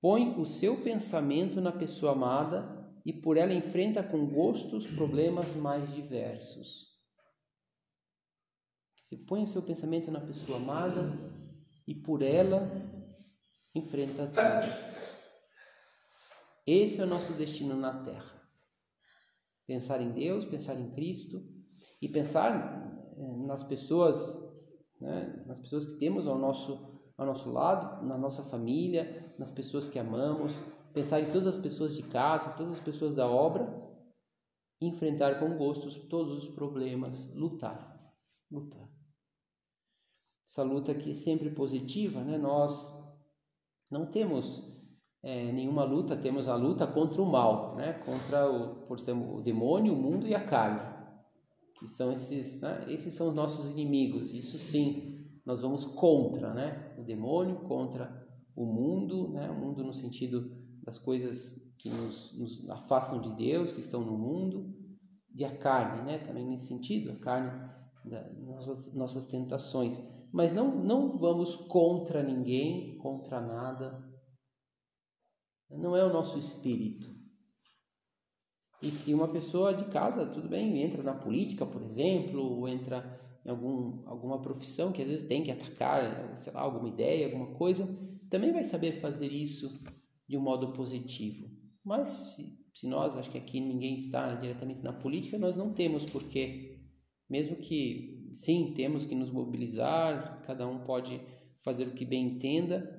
põe 0.00 0.38
o 0.40 0.44
seu 0.44 0.82
pensamento 0.82 1.60
na 1.60 1.72
pessoa 1.72 2.12
amada 2.12 2.76
e 3.04 3.12
por 3.12 3.36
ela 3.36 3.54
enfrenta 3.54 4.02
com 4.02 4.26
gosto 4.26 4.76
os 4.76 4.86
problemas 4.86 5.54
mais 5.54 5.94
diversos. 5.94 6.87
Você 9.08 9.16
põe 9.16 9.42
o 9.42 9.48
seu 9.48 9.62
pensamento 9.62 10.10
na 10.10 10.20
pessoa 10.20 10.58
amada 10.58 11.00
e 11.86 11.94
por 11.94 12.20
ela 12.20 12.70
enfrenta 13.74 14.26
tudo. 14.26 14.98
Esse 16.66 17.00
é 17.00 17.04
o 17.04 17.06
nosso 17.06 17.32
destino 17.32 17.74
na 17.74 18.04
Terra. 18.04 18.38
Pensar 19.66 20.02
em 20.02 20.10
Deus, 20.10 20.44
pensar 20.44 20.74
em 20.74 20.90
Cristo 20.90 21.42
e 22.02 22.06
pensar 22.06 23.14
eh, 23.16 23.46
nas 23.46 23.62
pessoas, 23.62 24.46
né, 25.00 25.42
nas 25.46 25.58
pessoas 25.58 25.86
que 25.86 25.98
temos 25.98 26.26
ao 26.26 26.36
nosso, 26.36 27.00
ao 27.16 27.24
nosso 27.24 27.50
lado, 27.50 28.04
na 28.06 28.18
nossa 28.18 28.42
família, 28.42 29.34
nas 29.38 29.50
pessoas 29.50 29.88
que 29.88 29.98
amamos, 29.98 30.52
pensar 30.92 31.18
em 31.18 31.32
todas 31.32 31.46
as 31.46 31.56
pessoas 31.56 31.96
de 31.96 32.02
casa, 32.02 32.58
todas 32.58 32.72
as 32.72 32.84
pessoas 32.84 33.14
da 33.14 33.26
obra, 33.26 33.74
enfrentar 34.78 35.40
com 35.40 35.56
gosto 35.56 35.88
todos 36.08 36.44
os 36.44 36.54
problemas, 36.54 37.32
lutar, 37.34 38.12
lutar. 38.50 38.97
Essa 40.48 40.62
luta 40.62 40.92
aqui 40.92 41.12
sempre 41.12 41.50
positiva, 41.50 42.24
né? 42.24 42.38
Nós 42.38 42.90
não 43.90 44.06
temos 44.06 44.66
é, 45.22 45.52
nenhuma 45.52 45.84
luta, 45.84 46.16
temos 46.16 46.48
a 46.48 46.56
luta 46.56 46.86
contra 46.86 47.20
o 47.20 47.26
mal, 47.26 47.76
né? 47.76 47.92
contra 48.04 48.50
o, 48.50 48.86
por 48.86 48.98
exemplo, 48.98 49.36
o 49.36 49.42
demônio, 49.42 49.92
o 49.92 49.96
mundo 49.96 50.26
e 50.26 50.34
a 50.34 50.42
carne, 50.42 50.80
que 51.78 51.86
são 51.86 52.12
esses, 52.12 52.60
né? 52.62 52.86
esses 52.88 53.12
são 53.12 53.28
os 53.28 53.34
nossos 53.34 53.70
inimigos. 53.70 54.32
Isso 54.32 54.58
sim, 54.58 55.28
nós 55.44 55.60
vamos 55.60 55.84
contra, 55.84 56.54
né? 56.54 56.94
O 56.98 57.02
demônio 57.02 57.56
contra 57.60 58.26
o 58.56 58.64
mundo, 58.64 59.28
né? 59.28 59.50
O 59.50 59.54
mundo 59.54 59.84
no 59.84 59.92
sentido 59.92 60.50
das 60.82 60.98
coisas 60.98 61.58
que 61.78 61.90
nos, 61.90 62.38
nos 62.38 62.70
afastam 62.70 63.20
de 63.20 63.36
Deus, 63.36 63.72
que 63.72 63.80
estão 63.80 64.02
no 64.02 64.16
mundo, 64.16 64.74
e 65.34 65.44
a 65.44 65.56
carne, 65.56 66.02
né? 66.02 66.18
Também 66.18 66.46
nesse 66.46 66.68
sentido, 66.68 67.12
a 67.12 67.16
carne 67.16 67.50
das 68.04 68.38
nossas, 68.38 68.94
nossas 68.94 69.28
tentações. 69.28 69.98
Mas 70.32 70.52
não, 70.52 70.74
não 70.74 71.16
vamos 71.16 71.56
contra 71.56 72.22
ninguém, 72.22 72.98
contra 72.98 73.40
nada. 73.40 74.06
Não 75.70 75.96
é 75.96 76.04
o 76.04 76.12
nosso 76.12 76.38
espírito. 76.38 77.18
E 78.82 78.90
se 78.90 79.12
uma 79.12 79.28
pessoa 79.28 79.74
de 79.74 79.84
casa, 79.86 80.26
tudo 80.26 80.48
bem, 80.48 80.82
entra 80.82 81.02
na 81.02 81.14
política, 81.14 81.66
por 81.66 81.82
exemplo, 81.82 82.40
ou 82.40 82.68
entra 82.68 83.18
em 83.44 83.50
algum, 83.50 84.06
alguma 84.06 84.40
profissão 84.40 84.92
que 84.92 85.02
às 85.02 85.08
vezes 85.08 85.26
tem 85.26 85.42
que 85.42 85.50
atacar, 85.50 86.36
sei 86.36 86.52
lá, 86.52 86.60
alguma 86.60 86.88
ideia, 86.88 87.26
alguma 87.26 87.54
coisa, 87.56 87.86
também 88.30 88.52
vai 88.52 88.62
saber 88.62 89.00
fazer 89.00 89.32
isso 89.32 89.82
de 90.28 90.36
um 90.36 90.40
modo 90.40 90.72
positivo. 90.72 91.50
Mas 91.82 92.08
se, 92.08 92.58
se 92.74 92.86
nós, 92.86 93.16
acho 93.16 93.30
que 93.30 93.38
aqui 93.38 93.58
ninguém 93.60 93.96
está 93.96 94.34
diretamente 94.34 94.82
na 94.82 94.92
política, 94.92 95.38
nós 95.38 95.56
não 95.56 95.72
temos 95.72 96.04
porque, 96.04 96.78
mesmo 97.28 97.56
que 97.56 98.17
sim, 98.32 98.72
temos 98.74 99.04
que 99.04 99.14
nos 99.14 99.30
mobilizar, 99.30 100.40
cada 100.42 100.66
um 100.66 100.78
pode 100.84 101.20
fazer 101.62 101.86
o 101.86 101.94
que 101.94 102.04
bem 102.04 102.36
entenda, 102.36 102.98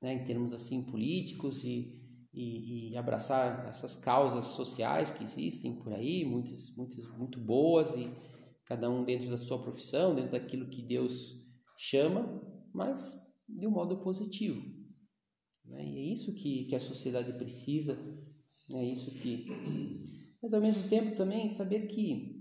né, 0.00 0.14
em 0.14 0.24
termos 0.24 0.52
assim 0.52 0.82
políticos 0.82 1.64
e, 1.64 2.00
e, 2.32 2.90
e, 2.90 2.96
abraçar 2.96 3.66
essas 3.66 3.94
causas 3.96 4.46
sociais 4.46 5.10
que 5.10 5.24
existem 5.24 5.76
por 5.76 5.92
aí, 5.92 6.24
muitas, 6.24 6.74
muitas 6.76 7.06
muito 7.16 7.38
boas 7.38 7.96
e 7.96 8.10
cada 8.64 8.90
um 8.90 9.04
dentro 9.04 9.30
da 9.30 9.38
sua 9.38 9.60
profissão, 9.60 10.14
dentro 10.14 10.32
daquilo 10.32 10.68
que 10.68 10.82
Deus 10.82 11.36
chama, 11.78 12.42
mas 12.74 13.14
de 13.48 13.66
um 13.66 13.70
modo 13.70 13.98
positivo. 13.98 14.60
Né? 15.64 15.84
E 15.84 15.98
é 15.98 16.12
isso 16.12 16.34
que, 16.34 16.64
que 16.64 16.74
a 16.74 16.80
sociedade 16.80 17.32
precisa, 17.32 17.96
é 18.72 18.84
isso 18.84 19.10
que. 19.10 19.46
Mas 20.42 20.52
ao 20.52 20.60
mesmo 20.60 20.88
tempo 20.88 21.16
também 21.16 21.48
saber 21.48 21.86
que 21.86 22.35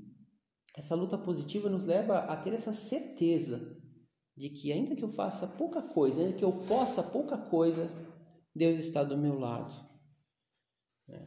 essa 0.75 0.93
luta 0.93 1.17
positiva 1.17 1.69
nos 1.69 1.85
leva 1.85 2.19
a 2.19 2.35
ter 2.35 2.53
essa 2.53 2.73
certeza 2.73 3.81
de 4.35 4.49
que, 4.49 4.71
ainda 4.71 4.95
que 4.95 5.03
eu 5.03 5.09
faça 5.13 5.47
pouca 5.47 5.81
coisa, 5.81 6.19
ainda 6.19 6.37
que 6.37 6.43
eu 6.43 6.51
possa 6.51 7.01
pouca 7.01 7.37
coisa, 7.37 7.89
Deus 8.53 8.77
está 8.77 9.03
do 9.03 9.17
meu 9.17 9.39
lado. 9.39 9.73
É. 11.07 11.25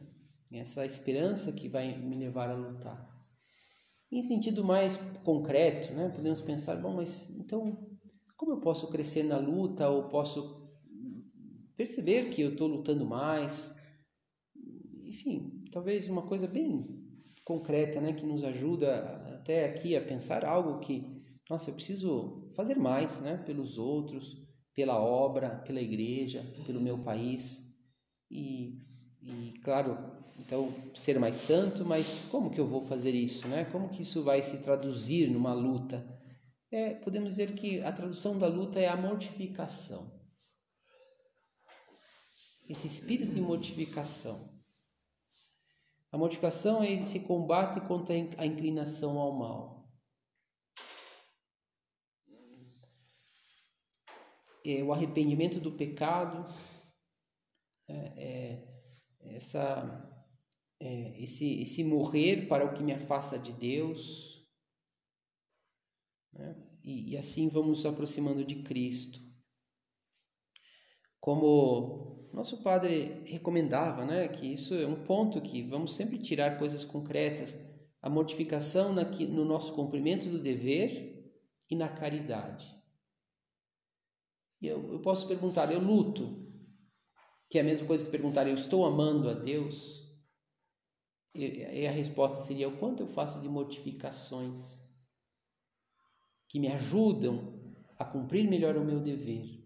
Essa 0.51 0.85
esperança 0.85 1.51
que 1.51 1.67
vai 1.67 1.97
me 1.97 2.17
levar 2.17 2.49
a 2.49 2.55
lutar. 2.55 3.09
Em 4.11 4.21
sentido 4.21 4.63
mais 4.63 4.97
concreto, 5.23 5.93
né, 5.93 6.09
podemos 6.09 6.41
pensar, 6.41 6.75
bom, 6.75 6.95
mas 6.95 7.29
então 7.31 7.97
como 8.35 8.53
eu 8.53 8.61
posso 8.61 8.87
crescer 8.87 9.23
na 9.23 9.37
luta 9.37 9.89
ou 9.89 10.07
posso 10.07 10.71
perceber 11.75 12.29
que 12.29 12.41
eu 12.41 12.51
estou 12.51 12.67
lutando 12.67 13.05
mais? 13.05 13.75
Enfim, 15.03 15.63
talvez 15.71 16.07
uma 16.07 16.25
coisa 16.25 16.47
bem 16.47 17.08
concreta, 17.49 17.99
né, 17.99 18.13
que 18.13 18.23
nos 18.23 18.43
ajuda 18.43 18.95
até 19.33 19.65
aqui 19.65 19.95
a 19.95 20.01
pensar 20.01 20.45
algo 20.45 20.79
que, 20.81 21.03
nossa, 21.49 21.71
eu 21.71 21.73
preciso 21.73 22.47
fazer 22.55 22.75
mais, 22.75 23.19
né, 23.21 23.37
pelos 23.43 23.75
outros, 23.75 24.37
pela 24.75 25.01
obra, 25.01 25.55
pela 25.65 25.81
igreja, 25.81 26.45
pelo 26.63 26.79
meu 26.79 26.99
país 26.99 27.75
e, 28.29 28.77
e 29.23 29.51
claro, 29.63 29.97
então 30.37 30.71
ser 30.93 31.19
mais 31.19 31.37
santo, 31.37 31.83
mas 31.83 32.27
como 32.29 32.51
que 32.51 32.59
eu 32.59 32.67
vou 32.67 32.85
fazer 32.85 33.15
isso, 33.15 33.47
né? 33.47 33.65
Como 33.65 33.89
que 33.89 34.03
isso 34.03 34.23
vai 34.23 34.43
se 34.43 34.59
traduzir 34.59 35.27
numa 35.27 35.51
luta? 35.51 36.07
É, 36.71 36.93
podemos 36.93 37.29
dizer 37.31 37.55
que 37.55 37.81
a 37.81 37.91
tradução 37.91 38.37
da 38.37 38.47
luta 38.47 38.79
é 38.79 38.87
a 38.87 38.95
mortificação. 38.95 40.21
Esse 42.69 42.85
espírito 42.85 43.33
de 43.33 43.41
mortificação. 43.41 44.58
A 46.11 46.17
mortificação 46.17 46.83
é 46.83 46.91
esse 46.91 47.21
combate 47.21 47.79
contra 47.87 48.15
a 48.15 48.45
inclinação 48.45 49.19
ao 49.19 49.31
mal. 49.31 49.89
É 54.65 54.83
o 54.83 54.91
arrependimento 54.91 55.59
do 55.59 55.71
pecado, 55.71 56.45
é, 57.87 58.65
é 59.25 59.35
essa 59.35 60.09
é, 60.79 61.21
esse, 61.21 61.61
esse 61.61 61.83
morrer 61.83 62.47
para 62.47 62.65
o 62.65 62.73
que 62.73 62.81
me 62.81 62.93
afasta 62.93 63.37
de 63.37 63.51
Deus. 63.51 64.47
Né? 66.33 66.55
E, 66.83 67.11
e 67.11 67.17
assim 67.17 67.49
vamos 67.49 67.69
nos 67.69 67.85
aproximando 67.85 68.45
de 68.45 68.63
Cristo. 68.63 69.21
Como 71.19 72.18
nosso 72.31 72.61
padre 72.61 73.23
recomendava, 73.25 74.05
né, 74.05 74.27
que 74.27 74.45
isso 74.45 74.73
é 74.75 74.85
um 74.85 75.03
ponto 75.03 75.41
que 75.41 75.63
vamos 75.63 75.93
sempre 75.93 76.17
tirar 76.19 76.59
coisas 76.59 76.83
concretas, 76.83 77.59
a 78.01 78.09
mortificação 78.09 78.93
na, 78.93 79.03
no 79.03 79.43
nosso 79.43 79.73
cumprimento 79.73 80.29
do 80.29 80.41
dever 80.41 81.33
e 81.69 81.75
na 81.75 81.89
caridade. 81.89 82.79
E 84.61 84.67
eu, 84.67 84.93
eu 84.93 84.99
posso 85.01 85.27
perguntar, 85.27 85.71
eu 85.71 85.79
luto, 85.79 86.47
que 87.49 87.57
é 87.57 87.61
a 87.61 87.63
mesma 87.63 87.87
coisa 87.87 88.05
que 88.05 88.11
perguntar, 88.11 88.47
eu 88.47 88.55
estou 88.55 88.85
amando 88.85 89.29
a 89.29 89.33
Deus? 89.33 90.07
E 91.33 91.87
a 91.87 91.91
resposta 91.91 92.41
seria: 92.41 92.67
o 92.67 92.77
quanto 92.77 93.03
eu 93.03 93.07
faço 93.07 93.39
de 93.39 93.47
mortificações 93.47 94.79
que 96.47 96.59
me 96.59 96.67
ajudam 96.67 97.75
a 97.97 98.03
cumprir 98.03 98.49
melhor 98.49 98.75
o 98.75 98.83
meu 98.83 98.99
dever, 98.99 99.63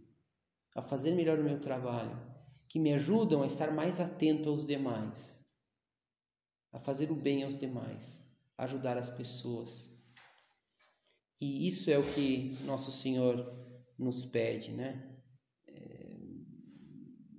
a 0.76 0.82
fazer 0.82 1.12
melhor 1.12 1.40
o 1.40 1.44
meu 1.44 1.60
trabalho, 1.60 2.33
que 2.74 2.80
me 2.80 2.92
ajudam 2.92 3.44
a 3.44 3.46
estar 3.46 3.72
mais 3.72 4.00
atento 4.00 4.50
aos 4.50 4.66
demais, 4.66 5.46
a 6.72 6.80
fazer 6.80 7.12
o 7.12 7.16
bem 7.16 7.44
aos 7.44 7.56
demais, 7.56 8.28
a 8.58 8.64
ajudar 8.64 8.98
as 8.98 9.12
pessoas. 9.12 9.96
E 11.40 11.68
isso 11.68 11.92
é 11.92 12.00
o 12.00 12.14
que 12.16 12.58
nosso 12.66 12.92
Senhor 12.92 13.46
nos 13.96 14.26
pede, 14.26 14.72
né? 14.72 15.08
É, 15.68 16.18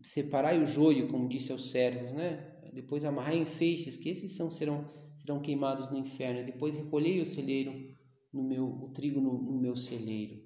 separai 0.05 0.63
o 0.63 0.67
joio, 0.67 1.09
como 1.09 1.29
disse 1.29 1.51
aos 1.51 1.69
servos, 1.69 2.13
né? 2.13 2.53
depois 2.73 3.05
amarrai 3.05 3.37
em 3.37 3.45
feixes, 3.45 3.97
que 3.97 4.11
esses 4.11 4.37
são, 4.37 4.53
serão, 4.53 4.89
serão 5.17 5.43
queimados 5.43 5.91
no 5.91 5.99
inferno, 5.99 6.47
depois 6.47 6.77
recolhei 6.77 7.21
o 7.21 7.27
celeiro 7.27 7.93
no 8.33 8.45
meu, 8.45 8.67
o 8.67 8.89
trigo 8.91 9.21
no, 9.21 9.43
no 9.43 9.59
meu 9.59 9.75
celeiro. 9.75 10.45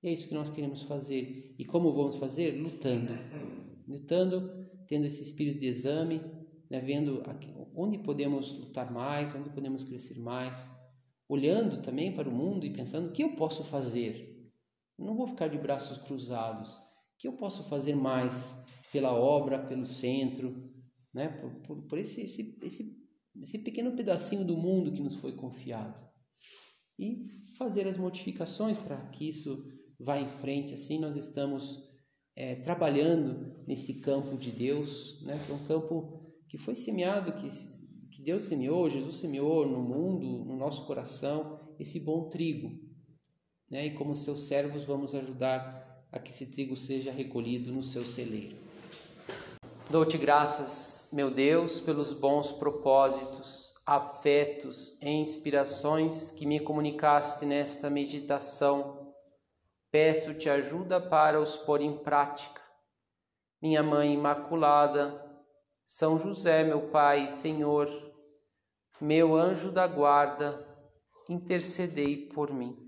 E 0.00 0.06
é 0.06 0.12
isso 0.12 0.28
que 0.28 0.34
nós 0.34 0.50
queremos 0.50 0.82
fazer. 0.82 1.52
E 1.58 1.64
como 1.64 1.92
vamos 1.92 2.14
fazer? 2.14 2.52
Lutando. 2.52 3.12
Lutando, 3.86 4.68
tendo 4.86 5.06
esse 5.06 5.22
espírito 5.22 5.60
de 5.60 5.66
exame, 5.66 6.20
né, 6.70 6.80
vendo 6.80 7.22
aqui, 7.26 7.52
onde 7.74 7.98
podemos 7.98 8.52
lutar 8.58 8.92
mais, 8.92 9.34
onde 9.34 9.50
podemos 9.50 9.84
crescer 9.84 10.18
mais, 10.18 10.66
olhando 11.28 11.82
também 11.82 12.14
para 12.14 12.28
o 12.28 12.32
mundo 12.32 12.66
e 12.66 12.72
pensando 12.72 13.08
o 13.08 13.12
que 13.12 13.22
eu 13.22 13.34
posso 13.34 13.64
fazer. 13.64 14.50
Não 14.98 15.16
vou 15.16 15.26
ficar 15.26 15.48
de 15.48 15.58
braços 15.58 15.98
cruzados. 15.98 16.72
O 16.72 17.18
que 17.18 17.28
eu 17.28 17.32
posso 17.34 17.64
fazer 17.64 17.94
mais 17.94 18.62
pela 18.92 19.12
obra, 19.12 19.58
pelo 19.58 19.86
centro, 19.86 20.72
né? 21.12 21.28
por, 21.28 21.50
por, 21.62 21.82
por 21.88 21.98
esse, 21.98 22.22
esse, 22.22 22.58
esse, 22.62 22.96
esse 23.42 23.58
pequeno 23.58 23.92
pedacinho 23.92 24.44
do 24.44 24.56
mundo 24.56 24.92
que 24.92 25.02
nos 25.02 25.16
foi 25.16 25.32
confiado. 25.32 26.02
E 26.98 27.26
fazer 27.58 27.88
as 27.88 27.96
modificações 27.96 28.78
para 28.78 29.08
que 29.08 29.28
isso 29.28 29.66
vá 29.98 30.18
em 30.18 30.28
frente. 30.28 30.74
Assim, 30.74 30.98
nós 30.98 31.16
estamos 31.16 31.93
é, 32.36 32.56
trabalhando 32.56 33.54
nesse 33.66 34.00
campo 34.00 34.36
de 34.36 34.50
Deus, 34.50 35.22
né? 35.22 35.40
que 35.44 35.52
é 35.52 35.54
um 35.54 35.64
campo 35.64 36.20
que 36.48 36.58
foi 36.58 36.74
semeado, 36.74 37.32
que, 37.32 37.48
que 38.10 38.22
Deus 38.22 38.44
semeou, 38.44 38.90
Jesus 38.90 39.16
semeou 39.16 39.66
no 39.66 39.80
mundo, 39.80 40.44
no 40.44 40.56
nosso 40.56 40.86
coração, 40.86 41.60
esse 41.78 42.00
bom 42.00 42.28
trigo. 42.28 42.70
Né? 43.70 43.86
E 43.86 43.94
como 43.94 44.14
seus 44.14 44.46
servos, 44.46 44.84
vamos 44.84 45.14
ajudar 45.14 46.06
a 46.10 46.18
que 46.18 46.30
esse 46.30 46.46
trigo 46.52 46.76
seja 46.76 47.10
recolhido 47.10 47.72
no 47.72 47.82
seu 47.82 48.02
celeiro. 48.02 48.56
Dou-te 49.90 50.16
graças, 50.16 51.10
meu 51.12 51.30
Deus, 51.30 51.80
pelos 51.80 52.12
bons 52.12 52.52
propósitos, 52.52 53.74
afetos 53.84 54.96
e 55.02 55.10
inspirações 55.10 56.30
que 56.30 56.46
me 56.46 56.58
comunicaste 56.60 57.44
nesta 57.44 57.90
meditação. 57.90 59.03
Peço-te 59.94 60.50
ajuda 60.50 61.00
para 61.00 61.40
os 61.40 61.54
pôr 61.54 61.80
em 61.80 61.96
prática. 61.96 62.60
Minha 63.62 63.80
Mãe 63.80 64.12
Imaculada, 64.12 65.24
São 65.86 66.18
José, 66.18 66.64
meu 66.64 66.90
Pai, 66.90 67.28
Senhor, 67.28 67.88
meu 69.00 69.36
anjo 69.36 69.70
da 69.70 69.86
guarda, 69.86 70.66
intercedei 71.30 72.26
por 72.26 72.52
mim. 72.52 72.83